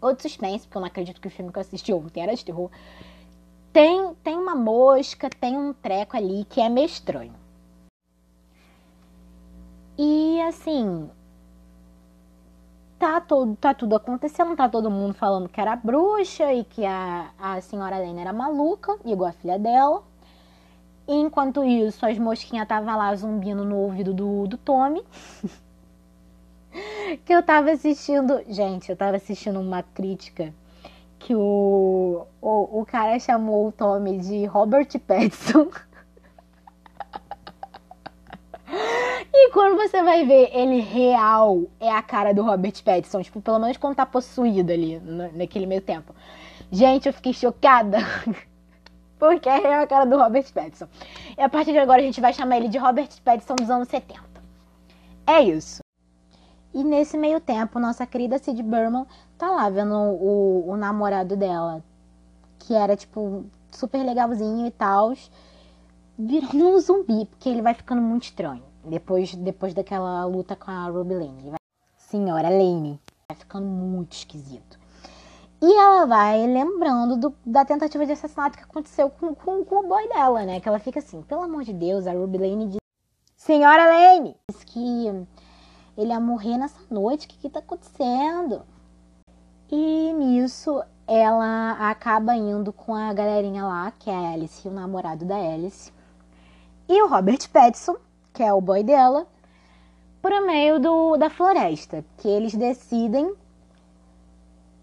[0.00, 2.34] ou de suspense, porque eu não acredito que o filme que eu assisti ontem era
[2.34, 2.70] de terror,
[3.72, 7.34] tem, tem uma mosca, tem um treco ali que é meio estranho.
[9.96, 11.10] E assim,
[12.98, 17.30] tá, todo, tá tudo acontecendo, tá todo mundo falando que era bruxa e que a,
[17.38, 20.02] a senhora Lena era maluca, igual a filha dela.
[21.12, 25.02] Enquanto isso, as mosquinhas estavam lá zumbindo no ouvido do, do Tommy.
[27.26, 28.40] que eu tava assistindo.
[28.48, 30.54] Gente, eu tava assistindo uma crítica
[31.18, 35.68] que o, o, o cara chamou o Tommy de Robert Pattinson.
[39.32, 43.22] E quando você vai ver ele real, é a cara do Robert Pattinson.
[43.22, 45.00] Tipo, pelo menos quando tá possuído ali,
[45.34, 46.14] naquele meio tempo.
[46.70, 47.98] Gente, eu fiquei chocada.
[49.20, 50.88] Porque é a cara do Robert Pattinson.
[51.36, 53.86] E a partir de agora a gente vai chamar ele de Robert Pattinson dos anos
[53.86, 54.18] 70.
[55.26, 55.80] É isso.
[56.72, 59.06] E nesse meio tempo, nossa querida Sid Berman
[59.36, 61.84] tá lá vendo o, o namorado dela,
[62.58, 65.12] que era, tipo, super legalzinho e tal,
[66.18, 68.62] virando um zumbi, porque ele vai ficando muito estranho.
[68.82, 71.50] Depois, depois daquela luta com a Ruby Lane.
[71.50, 71.58] Vai...
[71.98, 72.98] Senhora Lane.
[73.28, 74.79] Vai ficando muito esquisito.
[75.62, 79.88] E ela vai lembrando do, da tentativa de assassinato que aconteceu com, com, com, o
[79.88, 80.58] boy dela, né?
[80.58, 82.78] Que ela fica assim, pelo amor de Deus, a Ruby Lane diz...
[83.36, 84.36] Senhora Lane!
[84.50, 85.06] Diz que
[85.98, 88.62] ele ia morrer nessa noite, o que que tá acontecendo?
[89.70, 95.26] E nisso, ela acaba indo com a galerinha lá, que é a Alice, o namorado
[95.26, 95.92] da Alice.
[96.88, 97.96] E o Robert Pattinson,
[98.32, 99.26] que é o boy dela,
[100.22, 102.04] por meio do, da floresta.
[102.16, 103.34] Que eles decidem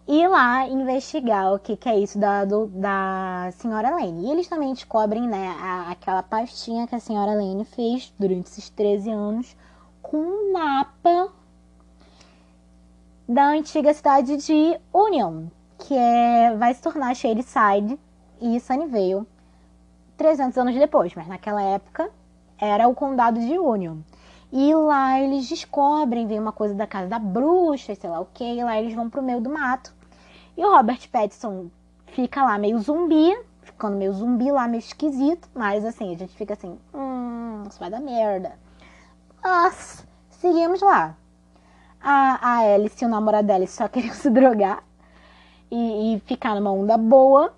[0.07, 4.27] ir lá investigar o que, que é isso da, do, da senhora Lane.
[4.27, 8.69] E eles também descobrem, né, a, aquela pastinha que a senhora Lane fez durante esses
[8.69, 9.55] 13 anos
[10.01, 11.29] com um mapa
[13.27, 17.99] da antiga cidade de Union, que é, vai se tornar Shadyside
[18.39, 19.27] e Sunnyvale
[20.15, 22.09] 300 anos depois, mas naquela época
[22.57, 23.97] era o condado de Union.
[24.51, 28.45] E lá eles descobrem, vem uma coisa da casa da bruxa, sei lá o que,
[28.45, 29.93] e lá eles vão pro meio do mato.
[30.57, 31.69] E o Robert Pattinson
[32.07, 35.47] fica lá meio zumbi, ficando meio zumbi lá, meio esquisito.
[35.53, 38.57] Mas assim, a gente fica assim, hum, isso vai dar merda.
[39.43, 41.15] Mas, seguimos lá.
[42.01, 44.83] A, a Alice e o namorado dela só queriam se drogar
[45.69, 47.53] e, e ficar numa onda boa.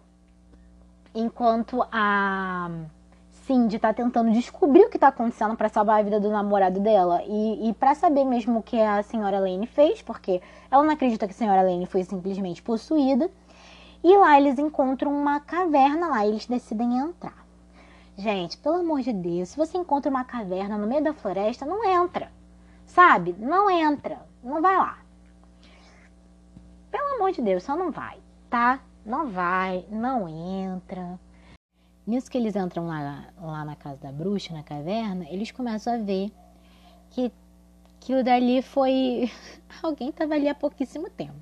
[1.15, 2.69] Enquanto a
[3.49, 7.23] Cindy tá tentando descobrir o que tá acontecendo para salvar a vida do namorado dela
[7.25, 11.25] e, e para saber mesmo o que a senhora Lane fez, porque ela não acredita
[11.25, 13.27] que a senhora Lane foi simplesmente possuída.
[14.03, 17.43] E lá eles encontram uma caverna lá, e eles decidem entrar.
[18.15, 21.83] Gente, pelo amor de Deus, se você encontra uma caverna no meio da floresta, não
[21.83, 22.31] entra.
[22.85, 23.35] Sabe?
[23.39, 24.19] Não entra.
[24.43, 24.99] Não vai lá.
[26.91, 28.79] Pelo amor de Deus, só não vai, tá?
[29.03, 31.19] Não vai, não entra.
[32.09, 35.97] Nisso que eles entram lá, lá na casa da bruxa, na caverna, eles começam a
[35.99, 36.31] ver
[37.11, 37.31] que
[37.95, 39.31] aquilo dali foi.
[39.83, 41.39] Alguém estava ali há pouquíssimo tempo.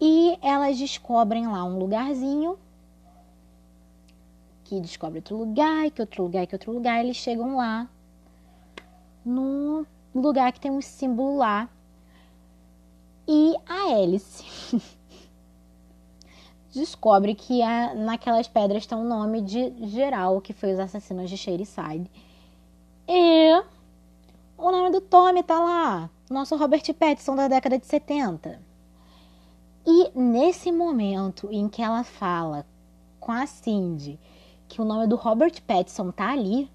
[0.00, 2.58] E elas descobrem lá um lugarzinho,
[4.64, 7.04] que descobre outro lugar, que outro lugar, que outro lugar.
[7.04, 7.86] Eles chegam lá,
[9.22, 11.68] num lugar que tem um símbolo lá.
[13.28, 14.80] E a hélice
[16.78, 21.28] descobre que a, naquelas pedras tem o um nome de geral, que foi os assassinos
[21.30, 22.10] de Side.
[23.08, 23.62] E
[24.56, 28.60] o nome do Tommy tá lá, nosso Robert Pattinson da década de 70.
[29.86, 32.66] E nesse momento em que ela fala
[33.20, 34.18] com a Cindy
[34.68, 36.68] que o nome do Robert Pattinson tá ali,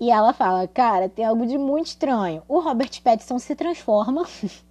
[0.00, 2.42] e ela fala, cara, tem algo de muito estranho.
[2.46, 4.24] O Robert Pattinson se transforma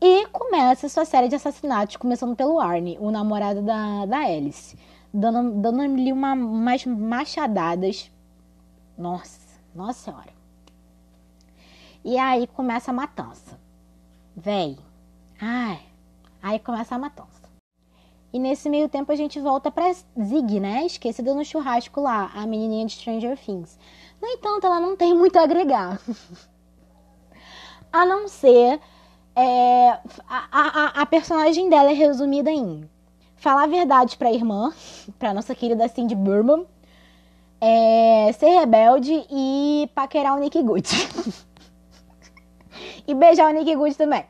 [0.00, 4.76] e começa sua série de assassinatos, começando pelo Arnie, o namorado da, da Alice,
[5.12, 8.10] dando, dando-lhe uma, umas machadadas.
[8.96, 10.36] Nossa, nossa senhora.
[12.04, 13.58] E aí começa a matança.
[14.36, 14.78] Véi,
[15.40, 15.82] Ai,
[16.42, 17.46] aí começa a matança.
[18.32, 20.84] E nesse meio tempo a gente volta pra Zig, né?
[20.86, 23.78] Esquecida no churrasco lá, a menininha de Stranger Things.
[24.20, 26.00] No entanto, ela não tem muito a agregar.
[27.92, 28.80] a não ser.
[29.38, 29.90] É,
[30.26, 32.88] a, a, a personagem dela é resumida em
[33.36, 34.72] falar a verdade pra irmã,
[35.18, 36.64] pra nossa querida Cindy Burman,
[37.60, 40.88] é, ser rebelde e paquerar o Nick Good.
[43.06, 44.24] e beijar o Nick Good também.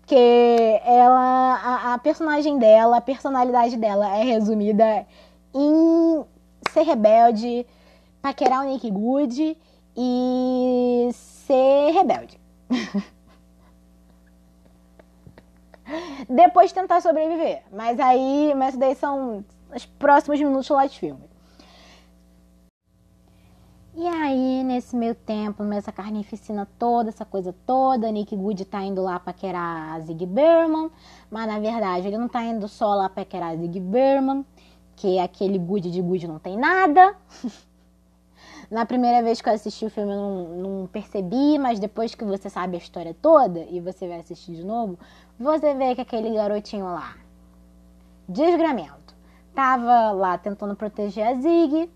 [0.00, 5.06] Porque ela, a, a personagem dela, a personalidade dela é resumida
[5.54, 6.24] em
[6.70, 7.66] ser rebelde,
[8.22, 9.58] paquerar o Nick Good
[9.94, 12.40] e ser rebelde.
[16.28, 17.62] Depois tentar sobreviver.
[17.72, 21.32] Mas aí, mas daí são os próximos minutos lá de filme.
[23.94, 29.02] E aí, nesse meio tempo, nessa carnificina toda, essa coisa toda, Nick Good tá indo
[29.02, 30.90] lá pra querer a Zig Berman,
[31.30, 34.46] mas na verdade ele não tá indo só lá pra querer a Zig Berman,
[34.96, 37.14] que aquele Good de Good não tem nada.
[38.72, 42.24] na primeira vez que eu assisti o filme eu não, não percebi, mas depois que
[42.24, 44.98] você sabe a história toda e você vai assistir de novo,
[45.42, 47.16] você vê que aquele garotinho lá,
[48.28, 49.14] desgramento,
[49.54, 51.90] tava lá tentando proteger a Zig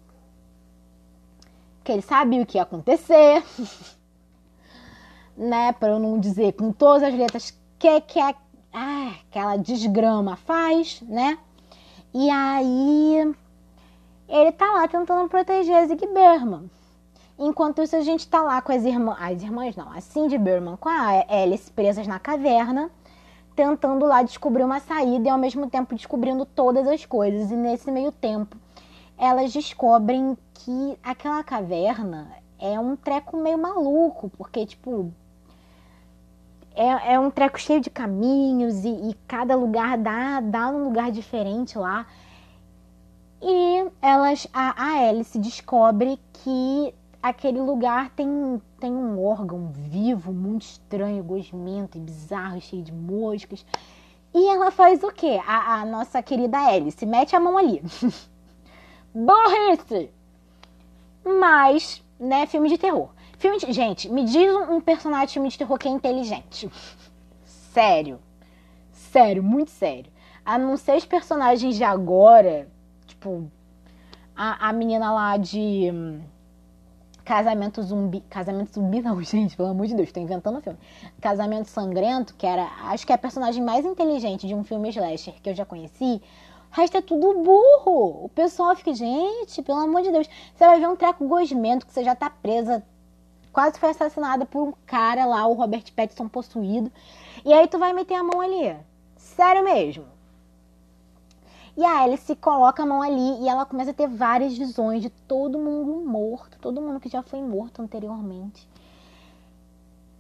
[1.85, 3.45] que ele sabia o que ia acontecer,
[5.37, 5.73] né?
[5.73, 8.35] Para eu não dizer com todas as letras que que a,
[8.73, 11.39] ah, aquela desgrama faz, né?
[12.13, 13.35] E aí
[14.29, 16.69] ele tá lá tentando proteger a Zig Berman.
[17.39, 20.77] Enquanto isso, a gente tá lá com as irmãs, as irmãs não, a Cindy Berman
[20.77, 22.91] com a Alice presas na caverna,
[23.57, 27.51] tentando lá descobrir uma saída e ao mesmo tempo descobrindo todas as coisas.
[27.51, 28.57] E nesse meio tempo,
[29.17, 35.11] elas descobrem que aquela caverna é um treco meio maluco, porque, tipo,
[36.75, 41.11] é, é um treco cheio de caminhos e, e cada lugar dá, dá um lugar
[41.11, 42.07] diferente lá.
[43.41, 50.63] E elas, a, a Alice descobre que aquele lugar tem, tem um órgão vivo, muito
[50.63, 53.65] estranho, gosmento e bizarro, cheio de moscas.
[54.35, 55.41] E ela faz o quê?
[55.47, 57.83] A, a nossa querida Alice mete a mão ali.
[59.15, 60.11] Burrice!
[61.25, 63.09] Mas, né, filme de terror.
[63.39, 63.73] Filme de...
[63.73, 66.71] Gente, me diz um personagem de filme de terror que é inteligente.
[67.45, 68.19] Sério.
[68.93, 70.13] Sério, muito sério.
[70.45, 72.69] A não ser os personagens de agora,
[73.07, 73.51] tipo,
[74.37, 76.21] a, a menina lá de hum,
[77.27, 78.21] Casamento Zumbi.
[78.31, 80.79] Casamento Zumbi, não, gente, pelo amor de Deus, tô inventando o filme.
[81.21, 85.35] Casamento Sangrento, que era, acho que é a personagem mais inteligente de um filme slasher
[85.43, 86.23] que eu já conheci.
[86.71, 88.27] O resto é tudo burro.
[88.27, 90.29] O pessoal fica, gente, pelo amor de Deus.
[90.55, 92.85] Você vai ver um treco gosmento que você já tá presa.
[93.53, 96.93] Quase foi assassinada por um cara lá, o Robert Pattinson possuído.
[97.45, 98.77] E aí tu vai meter a mão ali.
[99.17, 100.16] Sério mesmo.
[101.77, 105.11] E a Alice coloca a mão ali e ela começa a ter várias visões de
[105.11, 108.67] todo mundo morto, todo mundo que já foi morto anteriormente.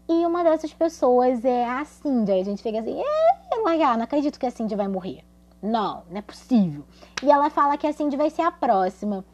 [0.08, 2.30] E uma dessas pessoas é a Cindy.
[2.30, 5.24] Aí a gente fica assim, é, não acredito que a Cindy vai morrer
[5.62, 6.84] Não, não é possível.
[7.22, 9.24] E ela fala que a Cindy vai ser a próxima.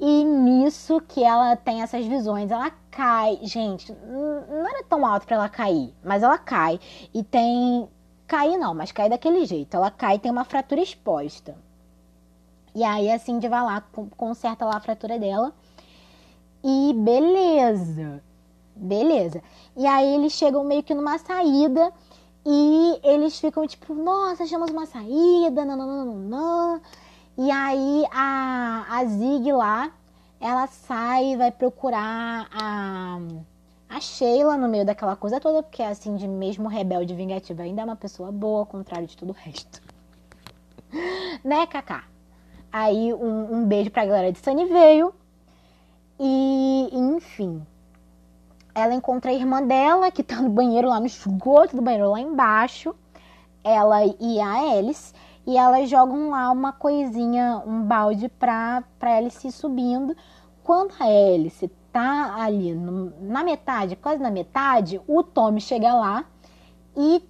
[0.00, 3.38] E nisso que ela tem essas visões, ela cai.
[3.42, 6.78] Gente, não era tão alto para ela cair, mas ela cai
[7.14, 7.88] e tem.
[8.26, 9.76] Cair não, mas cai daquele jeito.
[9.76, 11.56] Ela cai e tem uma fratura exposta.
[12.78, 13.82] E aí a Cindy vai lá,
[14.16, 15.52] conserta lá a fratura dela.
[16.62, 18.22] E beleza.
[18.76, 19.42] Beleza.
[19.76, 21.92] E aí eles chegam meio que numa saída
[22.46, 26.80] e eles ficam tipo, nossa, achamos uma saída, não.
[27.36, 29.90] E aí a, a Zig lá,
[30.40, 33.18] ela sai e vai procurar a,
[33.88, 37.84] a Sheila no meio daquela coisa toda, porque assim, de mesmo rebelde vingativa, ainda é
[37.84, 39.82] uma pessoa boa, ao contrário de tudo o resto.
[41.42, 42.04] né, Kaká?
[42.72, 45.10] Aí um, um beijo pra galera de Sunnyvale.
[46.20, 47.64] E, enfim,
[48.74, 52.20] ela encontra a irmã dela, que tá no banheiro lá no esgoto do banheiro lá
[52.20, 52.94] embaixo.
[53.64, 55.12] Ela e a Alice.
[55.46, 60.14] E elas jogam lá uma coisinha, um balde pra, pra Alice ir subindo.
[60.62, 66.24] Quando a Alice tá ali no, na metade, quase na metade, o Tommy chega lá
[66.94, 67.22] e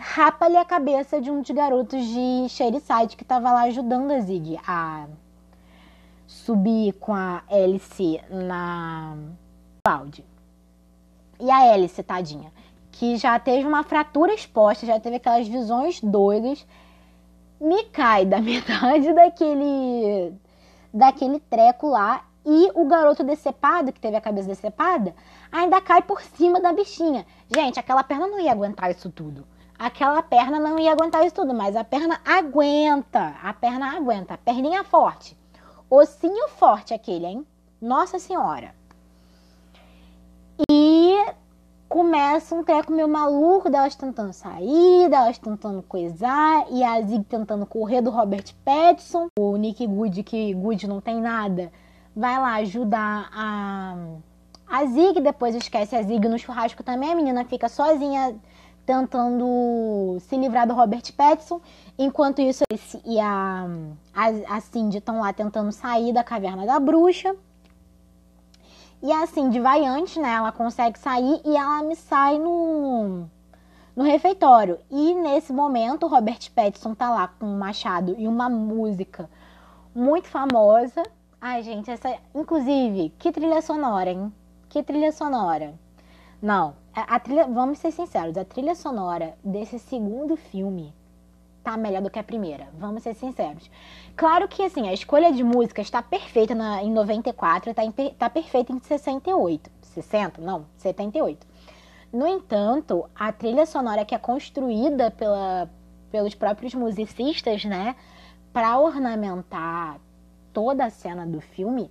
[0.00, 4.58] rapa-lhe a cabeça de um dos garotos de Sherryside que tava lá ajudando a Zig
[4.66, 5.06] a
[6.26, 9.14] subir com a Alice na
[9.86, 10.24] balde.
[11.38, 12.50] E a Alice, tadinha,
[12.90, 16.66] que já teve uma fratura exposta, já teve aquelas visões doidas,
[17.60, 20.32] me cai da metade daquele
[20.92, 25.14] daquele treco lá e o garoto decepado, que teve a cabeça decepada,
[25.52, 27.26] ainda cai por cima da bichinha.
[27.54, 29.46] Gente, aquela perna não ia aguentar isso tudo.
[29.80, 33.34] Aquela perna não ia aguentar isso tudo, mas a perna aguenta.
[33.42, 34.36] A perna aguenta.
[34.36, 35.34] Perninha forte.
[35.88, 37.46] Ossinho forte aquele, hein?
[37.80, 38.74] Nossa Senhora.
[40.70, 41.16] E
[41.88, 47.64] começa um treco meio maluco delas tentando sair, delas tentando coisar, e a Zig tentando
[47.64, 49.28] correr do Robert Pattinson.
[49.38, 51.72] O Nick Good, que Good não tem nada,
[52.14, 53.96] vai lá ajudar a,
[54.68, 58.38] a Zig, depois esquece a Zig no churrasco também, a menina fica sozinha
[58.84, 61.60] tentando se livrar do Robert Pattinson.
[61.98, 63.66] Enquanto isso, esse e a,
[64.14, 67.34] a, a Cindy estão lá tentando sair da caverna da bruxa.
[69.02, 70.30] E a Cindy vai antes, né?
[70.30, 73.26] Ela consegue sair e ela me sai no,
[73.96, 74.78] no refeitório.
[74.90, 79.28] E nesse momento, o Robert Pattinson tá lá com um machado e uma música
[79.94, 81.02] muito famosa.
[81.40, 82.14] Ai, gente, essa.
[82.34, 84.32] Inclusive, que trilha sonora, hein?
[84.68, 85.74] Que trilha sonora.
[86.42, 90.92] Não, a, trilha, vamos ser sinceros, a trilha sonora desse segundo filme
[91.62, 92.68] tá melhor do que a primeira.
[92.78, 93.70] Vamos ser sinceros.
[94.16, 98.30] Claro que, assim, a escolha de música está perfeita na, em 94, tá, em, tá
[98.30, 99.70] perfeita em 68.
[99.82, 100.40] 60?
[100.40, 101.46] Não, 78.
[102.12, 105.70] No entanto, a trilha sonora que é construída pela,
[106.10, 107.94] pelos próprios musicistas, né,
[108.52, 110.00] para ornamentar
[110.52, 111.90] toda a cena do filme,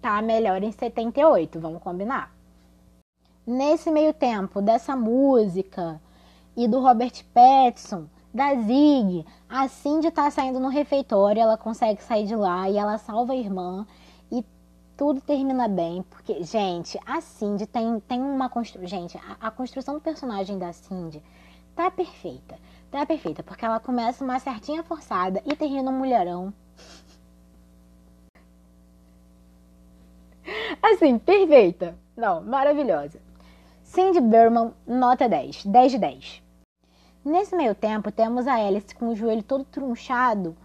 [0.00, 2.35] tá melhor em 78, vamos combinar.
[3.46, 6.00] Nesse meio tempo dessa música
[6.56, 12.26] e do Robert Pattinson, da Zig, a Cindy tá saindo no refeitório, ela consegue sair
[12.26, 13.86] de lá e ela salva a irmã
[14.32, 14.44] e
[14.96, 18.84] tudo termina bem, porque, gente, a Cindy tem, tem uma construção.
[18.88, 21.22] Gente, a, a, construção do personagem da Cindy
[21.76, 22.58] tá perfeita.
[22.90, 26.52] Tá perfeita, porque ela começa uma certinha forçada e termina um mulherão.
[30.82, 31.96] Assim, perfeita.
[32.16, 33.25] Não, maravilhosa.
[33.86, 35.64] Cindy Berman, nota 10.
[35.64, 36.42] 10 de 10.
[37.24, 40.56] Nesse meio tempo, temos a Alice com o joelho todo trunchado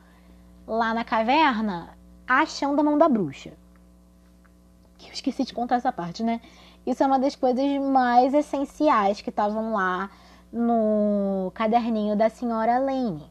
[0.67, 1.95] lá na caverna,
[2.27, 3.53] achando a mão da bruxa.
[5.05, 6.41] Eu esqueci de contar essa parte, né?
[6.85, 10.09] Isso é uma das coisas mais essenciais que estavam lá
[10.51, 13.29] no caderninho da senhora Lane.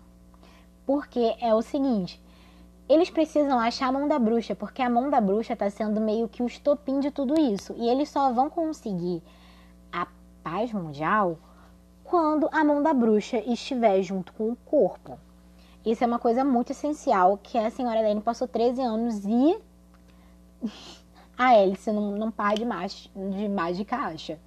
[0.86, 2.22] Porque é o seguinte,
[2.88, 6.28] eles precisam achar a mão da bruxa, porque a mão da bruxa está sendo meio
[6.28, 7.74] que o estopim de tudo isso.
[7.76, 9.20] E eles só vão conseguir
[10.42, 11.38] paz mundial
[12.04, 15.18] quando a mão da bruxa estiver junto com o corpo.
[15.84, 19.58] Isso é uma coisa muito essencial que a senhora Lane passou 13 anos e
[21.38, 24.38] a Alice não, não para de, de mágica acha.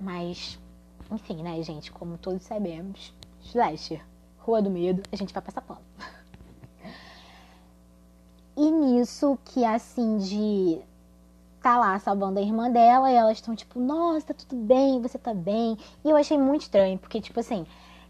[0.00, 0.58] Mas,
[1.10, 1.90] enfim, né, gente?
[1.90, 4.04] Como todos sabemos, Slasher,
[4.38, 5.80] Rua do Medo, a gente vai passar pano.
[8.60, 10.82] E nisso que a Cindy
[11.62, 15.18] tá lá salvando a irmã dela e elas estão tipo, nossa, tá tudo bem, você
[15.18, 15.76] tá bem.
[16.04, 17.66] E eu achei muito estranho, porque, tipo assim,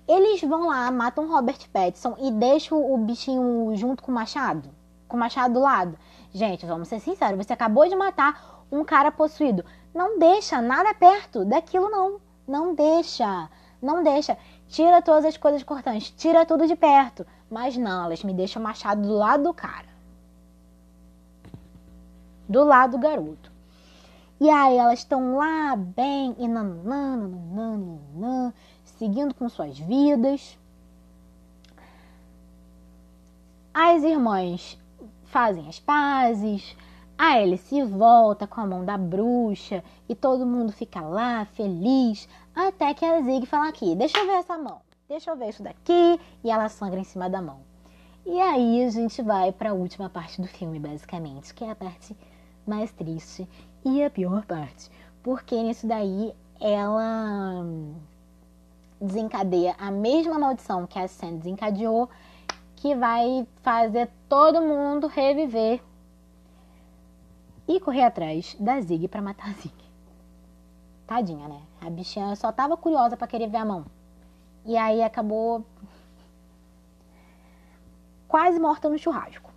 [0.06, 4.70] eles vão lá, matam Robert Pattinson e deixam o bichinho junto com o machado.
[5.06, 5.98] Com o machado do lado.
[6.32, 9.64] Gente, vamos ser sinceros, você acabou de matar um cara possuído.
[9.94, 12.20] Não deixa nada perto daquilo, não.
[12.46, 13.48] Não deixa.
[13.80, 14.36] Não deixa.
[14.68, 17.26] Tira todas as coisas cortantes, tira tudo de perto.
[17.50, 19.87] Mas não, elas me deixam o machado do lado do cara.
[22.48, 23.52] Do lado do garoto.
[24.40, 26.46] E aí elas estão lá bem, e
[28.84, 30.58] seguindo com suas vidas.
[33.74, 34.78] As irmãs
[35.24, 36.76] fazem as pazes,
[37.16, 42.94] a Alice volta com a mão da bruxa e todo mundo fica lá feliz, até
[42.94, 46.20] que a Zig fala aqui, deixa eu ver essa mão, deixa eu ver isso daqui,
[46.42, 47.60] e ela sangra em cima da mão.
[48.24, 51.76] E aí a gente vai para a última parte do filme, basicamente, que é a
[51.76, 52.16] parte
[52.68, 53.48] mais triste
[53.84, 54.90] e a pior parte,
[55.22, 57.64] porque nisso daí ela
[59.00, 62.08] desencadeia a mesma maldição que a Sam desencadeou,
[62.76, 65.82] que vai fazer todo mundo reviver
[67.66, 69.74] e correr atrás da Zig para matar a Zig.
[71.06, 71.62] Tadinha, né?
[71.80, 73.86] A bichinha só tava curiosa para querer ver a mão.
[74.64, 75.64] E aí acabou
[78.26, 79.50] quase morta no churrasco.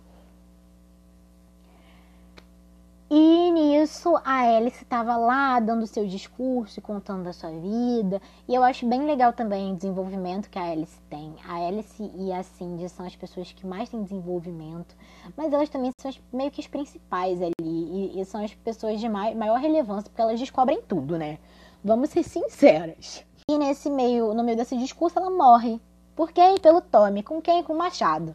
[3.14, 8.22] E nisso a Alice estava lá dando seu discurso, contando da sua vida.
[8.48, 11.34] E eu acho bem legal também o desenvolvimento que a Alice tem.
[11.46, 14.96] A Alice e a Cindy são as pessoas que mais têm desenvolvimento,
[15.36, 17.52] mas elas também são as, meio que as principais ali.
[17.60, 21.38] E, e são as pessoas de mai, maior relevância, porque elas descobrem tudo, né?
[21.84, 23.26] Vamos ser sinceras.
[23.46, 25.78] E nesse meio, no meio desse discurso, ela morre.
[26.16, 26.56] Por quem?
[26.56, 27.22] Pelo Tommy.
[27.22, 27.62] Com quem?
[27.62, 28.34] Com o Machado.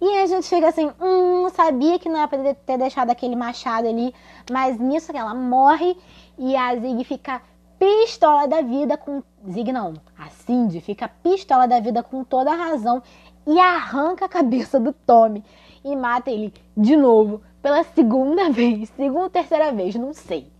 [0.00, 3.88] E a gente fica assim, hum, sabia que não era pra ter deixado aquele machado
[3.88, 4.14] ali,
[4.50, 5.96] mas nisso ela morre
[6.38, 7.40] e a Zig fica
[7.78, 9.22] pistola da vida com.
[9.50, 13.02] Zig não, a Cindy fica pistola da vida com toda a razão
[13.46, 15.42] e arranca a cabeça do Tommy
[15.84, 20.50] e mata ele de novo, pela segunda vez, segunda, terceira vez, não sei.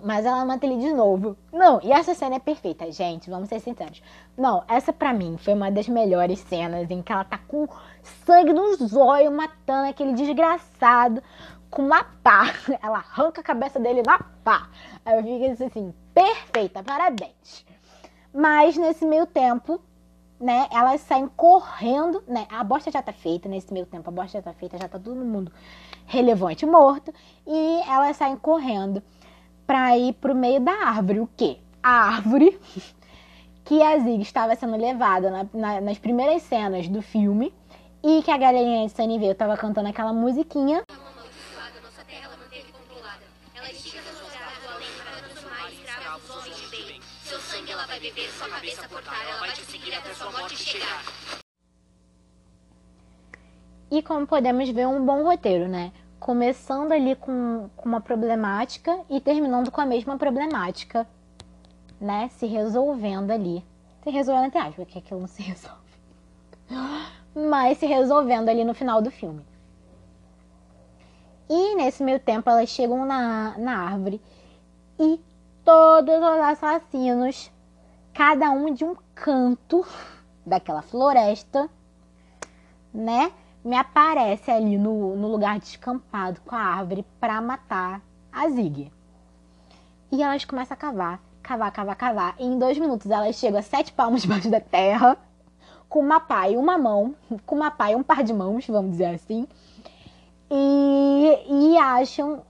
[0.00, 1.36] Mas ela mata ele de novo.
[1.52, 3.28] Não, e essa cena é perfeita, gente.
[3.28, 4.00] Vamos ser sinceros.
[4.36, 7.66] Não, essa pra mim foi uma das melhores cenas em que ela tá com
[8.24, 11.22] sangue nos olhos, matando aquele desgraçado
[11.70, 12.52] com uma pá.
[12.82, 14.68] Ela arranca a cabeça dele na pá.
[15.04, 17.64] Aí eu fico assim, perfeita, parabéns.
[18.32, 19.80] Mas nesse meio tempo,
[20.40, 22.46] né, elas saem correndo, né?
[22.50, 24.98] A bosta já tá feita nesse meio tempo, a bosta já tá feita, já tá
[24.98, 25.50] todo mundo
[26.06, 27.12] relevante morto.
[27.46, 29.02] E elas saem correndo
[29.66, 31.20] para ir pro meio da árvore.
[31.20, 31.58] O quê?
[31.82, 32.58] A árvore
[33.64, 37.52] que a Zig estava sendo levada na, na, nas primeiras cenas do filme
[38.08, 40.82] e que a galerinha de Sunnyvale estava cantando aquela musiquinha.
[53.90, 55.92] E como podemos ver, um bom roteiro, né?
[56.18, 61.06] Começando ali com, com uma problemática e terminando com a mesma problemática,
[62.00, 62.30] né?
[62.30, 63.62] Se resolvendo ali.
[64.02, 65.88] Se resolvendo até aspas, que aquilo não se resolve
[67.38, 69.44] mas se resolvendo ali no final do filme.
[71.48, 74.20] E nesse meio tempo elas chegam na, na árvore
[74.98, 75.20] e
[75.64, 77.50] todos os assassinos,
[78.12, 79.86] cada um de um canto
[80.44, 81.70] daquela floresta,
[82.92, 83.32] né?
[83.64, 88.92] Me aparece ali no, no lugar descampado com a árvore para matar a Zig.
[90.10, 92.34] E elas começam a cavar, cavar, cavar, cavar.
[92.38, 95.16] E em dois minutos elas chegam a sete palmos debaixo da terra
[95.88, 97.14] com uma pá e uma mão,
[97.46, 99.46] com uma pá e um par de mãos, vamos dizer assim,
[100.50, 102.42] e, e acham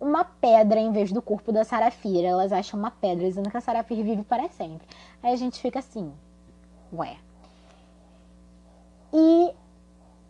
[0.00, 2.26] uma pedra em vez do corpo da Sarafira.
[2.26, 4.86] Elas acham uma pedra, dizendo que a Sarafira vive para sempre.
[5.22, 6.12] Aí a gente fica assim,
[6.92, 7.16] ué.
[9.12, 9.52] E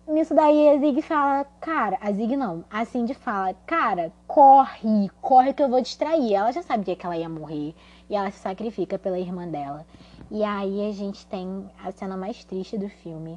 [0.08, 5.52] nisso daí a Zig fala, cara, a Zig não, a Cindy fala, cara, corre, corre
[5.52, 6.34] que eu vou distrair.
[6.34, 7.74] Ela já sabia que ela ia morrer
[8.08, 9.86] e ela se sacrifica pela irmã dela.
[10.32, 13.36] E aí a gente tem a cena mais triste do filme,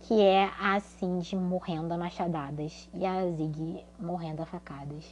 [0.00, 5.04] que é a Cindy morrendo a machadadas e a Zig morrendo a facadas.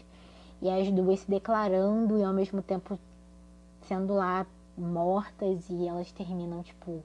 [0.63, 2.99] E as duas se declarando e ao mesmo tempo
[3.83, 7.03] sendo lá mortas e elas terminam, tipo,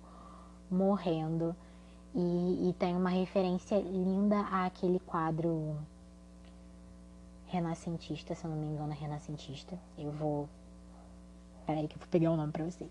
[0.72, 1.54] morrendo.
[2.16, 5.78] E, e tem uma referência linda àquele quadro
[7.48, 9.78] renascentista, se eu não me engano, renascentista.
[9.98, 10.48] Eu vou
[11.70, 12.90] Peraí que eu vou pegar o um nome pra vocês.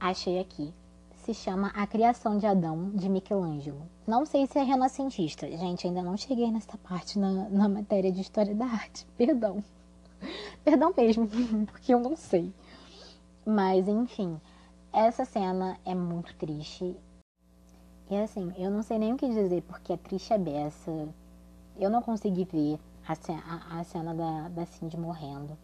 [0.00, 0.72] Achei aqui.
[1.16, 3.82] Se chama A Criação de Adão, de Michelangelo.
[4.06, 5.46] Não sei se é renascentista.
[5.46, 9.06] Gente, ainda não cheguei nessa parte na, na matéria de História da Arte.
[9.18, 9.62] Perdão.
[10.64, 11.28] Perdão mesmo,
[11.70, 12.50] porque eu não sei.
[13.44, 14.40] Mas, enfim.
[14.90, 16.96] Essa cena é muito triste.
[18.08, 21.06] E assim, eu não sei nem o que dizer, porque é triste a beça.
[21.78, 25.54] Eu não consegui ver a, a, a cena da, da Cindy morrendo.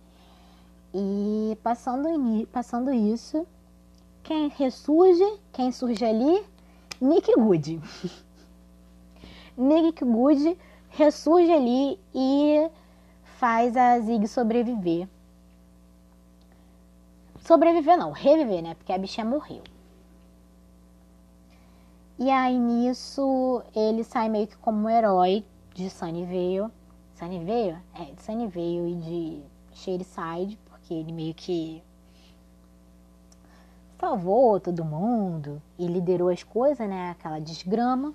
[0.93, 2.09] E passando,
[2.49, 3.47] passando isso,
[4.23, 6.45] quem ressurge, quem surge ali?
[7.01, 7.81] Nick Good.
[9.57, 10.59] Nick Good
[10.91, 12.71] ressurge ali e
[13.23, 15.09] faz a Zig sobreviver.
[17.41, 18.75] Sobreviver não, reviver, né?
[18.75, 19.63] Porque a bichinha morreu.
[22.19, 26.71] E aí nisso ele sai meio que como um herói de Sunnyvale.
[27.15, 27.79] Sunnyvale?
[27.95, 30.59] É, de Sunnyvale e de Shadyside,
[30.91, 31.81] porque ele meio que
[34.01, 37.11] salvou todo mundo e liderou as coisas, né?
[37.11, 38.13] Aquela desgrama.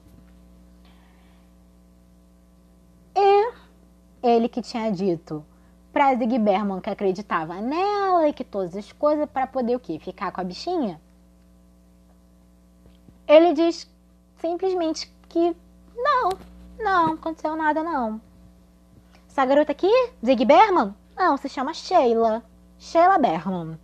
[3.15, 3.53] E
[4.21, 5.45] ele que tinha dito
[5.93, 9.97] pra Zig Berman que acreditava nela e que todas as coisas para poder o quê?
[9.97, 10.99] Ficar com a bichinha.
[13.25, 13.89] Ele diz
[14.35, 15.55] simplesmente que
[15.95, 16.29] não,
[16.77, 18.19] não, aconteceu nada não.
[19.29, 19.89] Essa garota aqui,
[20.25, 22.43] Zig Berman, não, se chama Sheila.
[22.77, 23.79] Sheila Berman.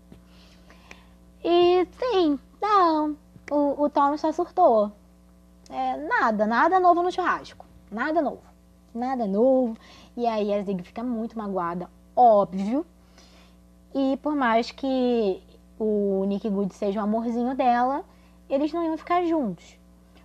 [1.43, 3.17] E sim, não,
[3.49, 4.91] o, o Tom só surtou.
[5.69, 7.65] É, nada, nada novo no churrasco.
[7.89, 8.41] Nada novo.
[8.93, 9.77] Nada novo.
[10.15, 12.85] E aí a Zig fica muito magoada, óbvio.
[13.93, 15.41] E por mais que
[15.79, 18.03] o Nick Good seja o amorzinho dela,
[18.49, 19.77] eles não iam ficar juntos.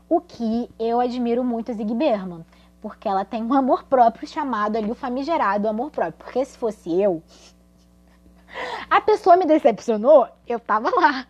[0.08, 2.44] O que eu admiro muito a Zig Berman,
[2.80, 6.18] porque ela tem um amor próprio chamado ali o famigerado amor próprio.
[6.18, 7.22] Porque se fosse eu,
[8.88, 11.26] a pessoa me decepcionou, eu tava lá.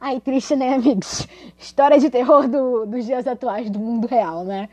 [0.00, 1.26] Ai, triste, né, amigos?
[1.58, 4.68] História de terror do, dos dias atuais do mundo real, né?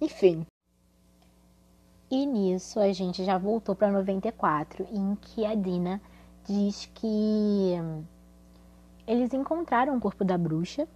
[0.00, 0.46] Enfim.
[2.10, 6.00] E nisso a gente já voltou para 94, em que a Dina
[6.44, 7.74] diz que
[9.06, 10.86] eles encontraram o corpo da bruxa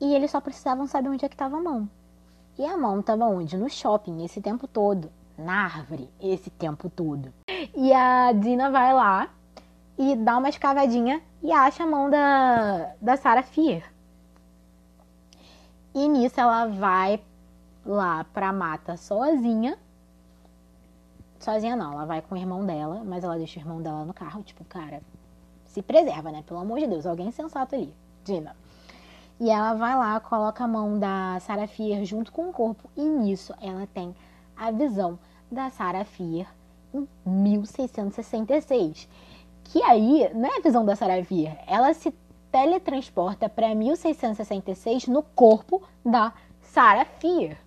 [0.00, 1.88] e eles só precisavam saber onde é que estava a mão.
[2.58, 3.56] E a mão estava onde?
[3.56, 5.10] No shopping, esse tempo todo.
[5.36, 7.32] Na árvore, esse tempo todo.
[7.74, 9.30] E a Dina vai lá
[9.96, 13.82] e dá uma escavadinha e acha a mão da, da Sarah Fier.
[15.94, 17.22] E nisso ela vai
[17.84, 19.78] lá pra mata sozinha.
[21.38, 24.12] Sozinha não, ela vai com o irmão dela, mas ela deixa o irmão dela no
[24.12, 24.42] carro.
[24.42, 25.02] Tipo, cara,
[25.64, 26.42] se preserva, né?
[26.46, 27.92] Pelo amor de Deus, alguém sensato ali.
[28.24, 28.54] Dina.
[29.40, 32.88] E ela vai lá, coloca a mão da Sarah Fier junto com o corpo.
[32.96, 34.14] E nisso ela tem
[34.56, 35.18] a visão
[35.50, 36.46] da Sarah Fier
[37.24, 39.08] 1666.
[39.64, 42.12] Que aí não é a visão da Sarah Fier, ela se
[42.50, 47.58] teletransporta para 1666 no corpo da Sarah Fier.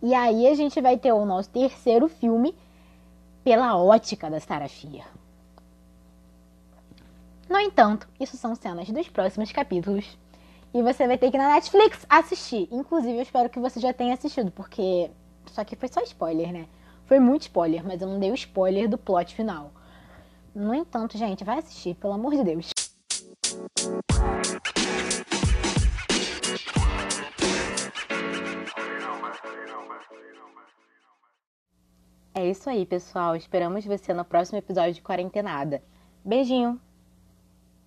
[0.00, 2.54] E aí a gente vai ter o nosso terceiro filme
[3.44, 5.06] pela ótica da Sarah Fier.
[7.48, 10.18] No entanto, isso são cenas dos próximos capítulos.
[10.72, 12.66] E você vai ter que ir na Netflix assistir.
[12.72, 15.10] Inclusive, eu espero que você já tenha assistido, porque
[15.46, 16.66] isso aqui foi só spoiler, né?
[17.12, 19.70] Foi muito spoiler, mas eu não dei o spoiler do plot final.
[20.54, 22.70] No entanto, gente, vai assistir, pelo amor de Deus.
[32.34, 33.36] É isso aí, pessoal.
[33.36, 35.82] Esperamos você no próximo episódio de Quarentenada.
[36.24, 36.80] Beijinho!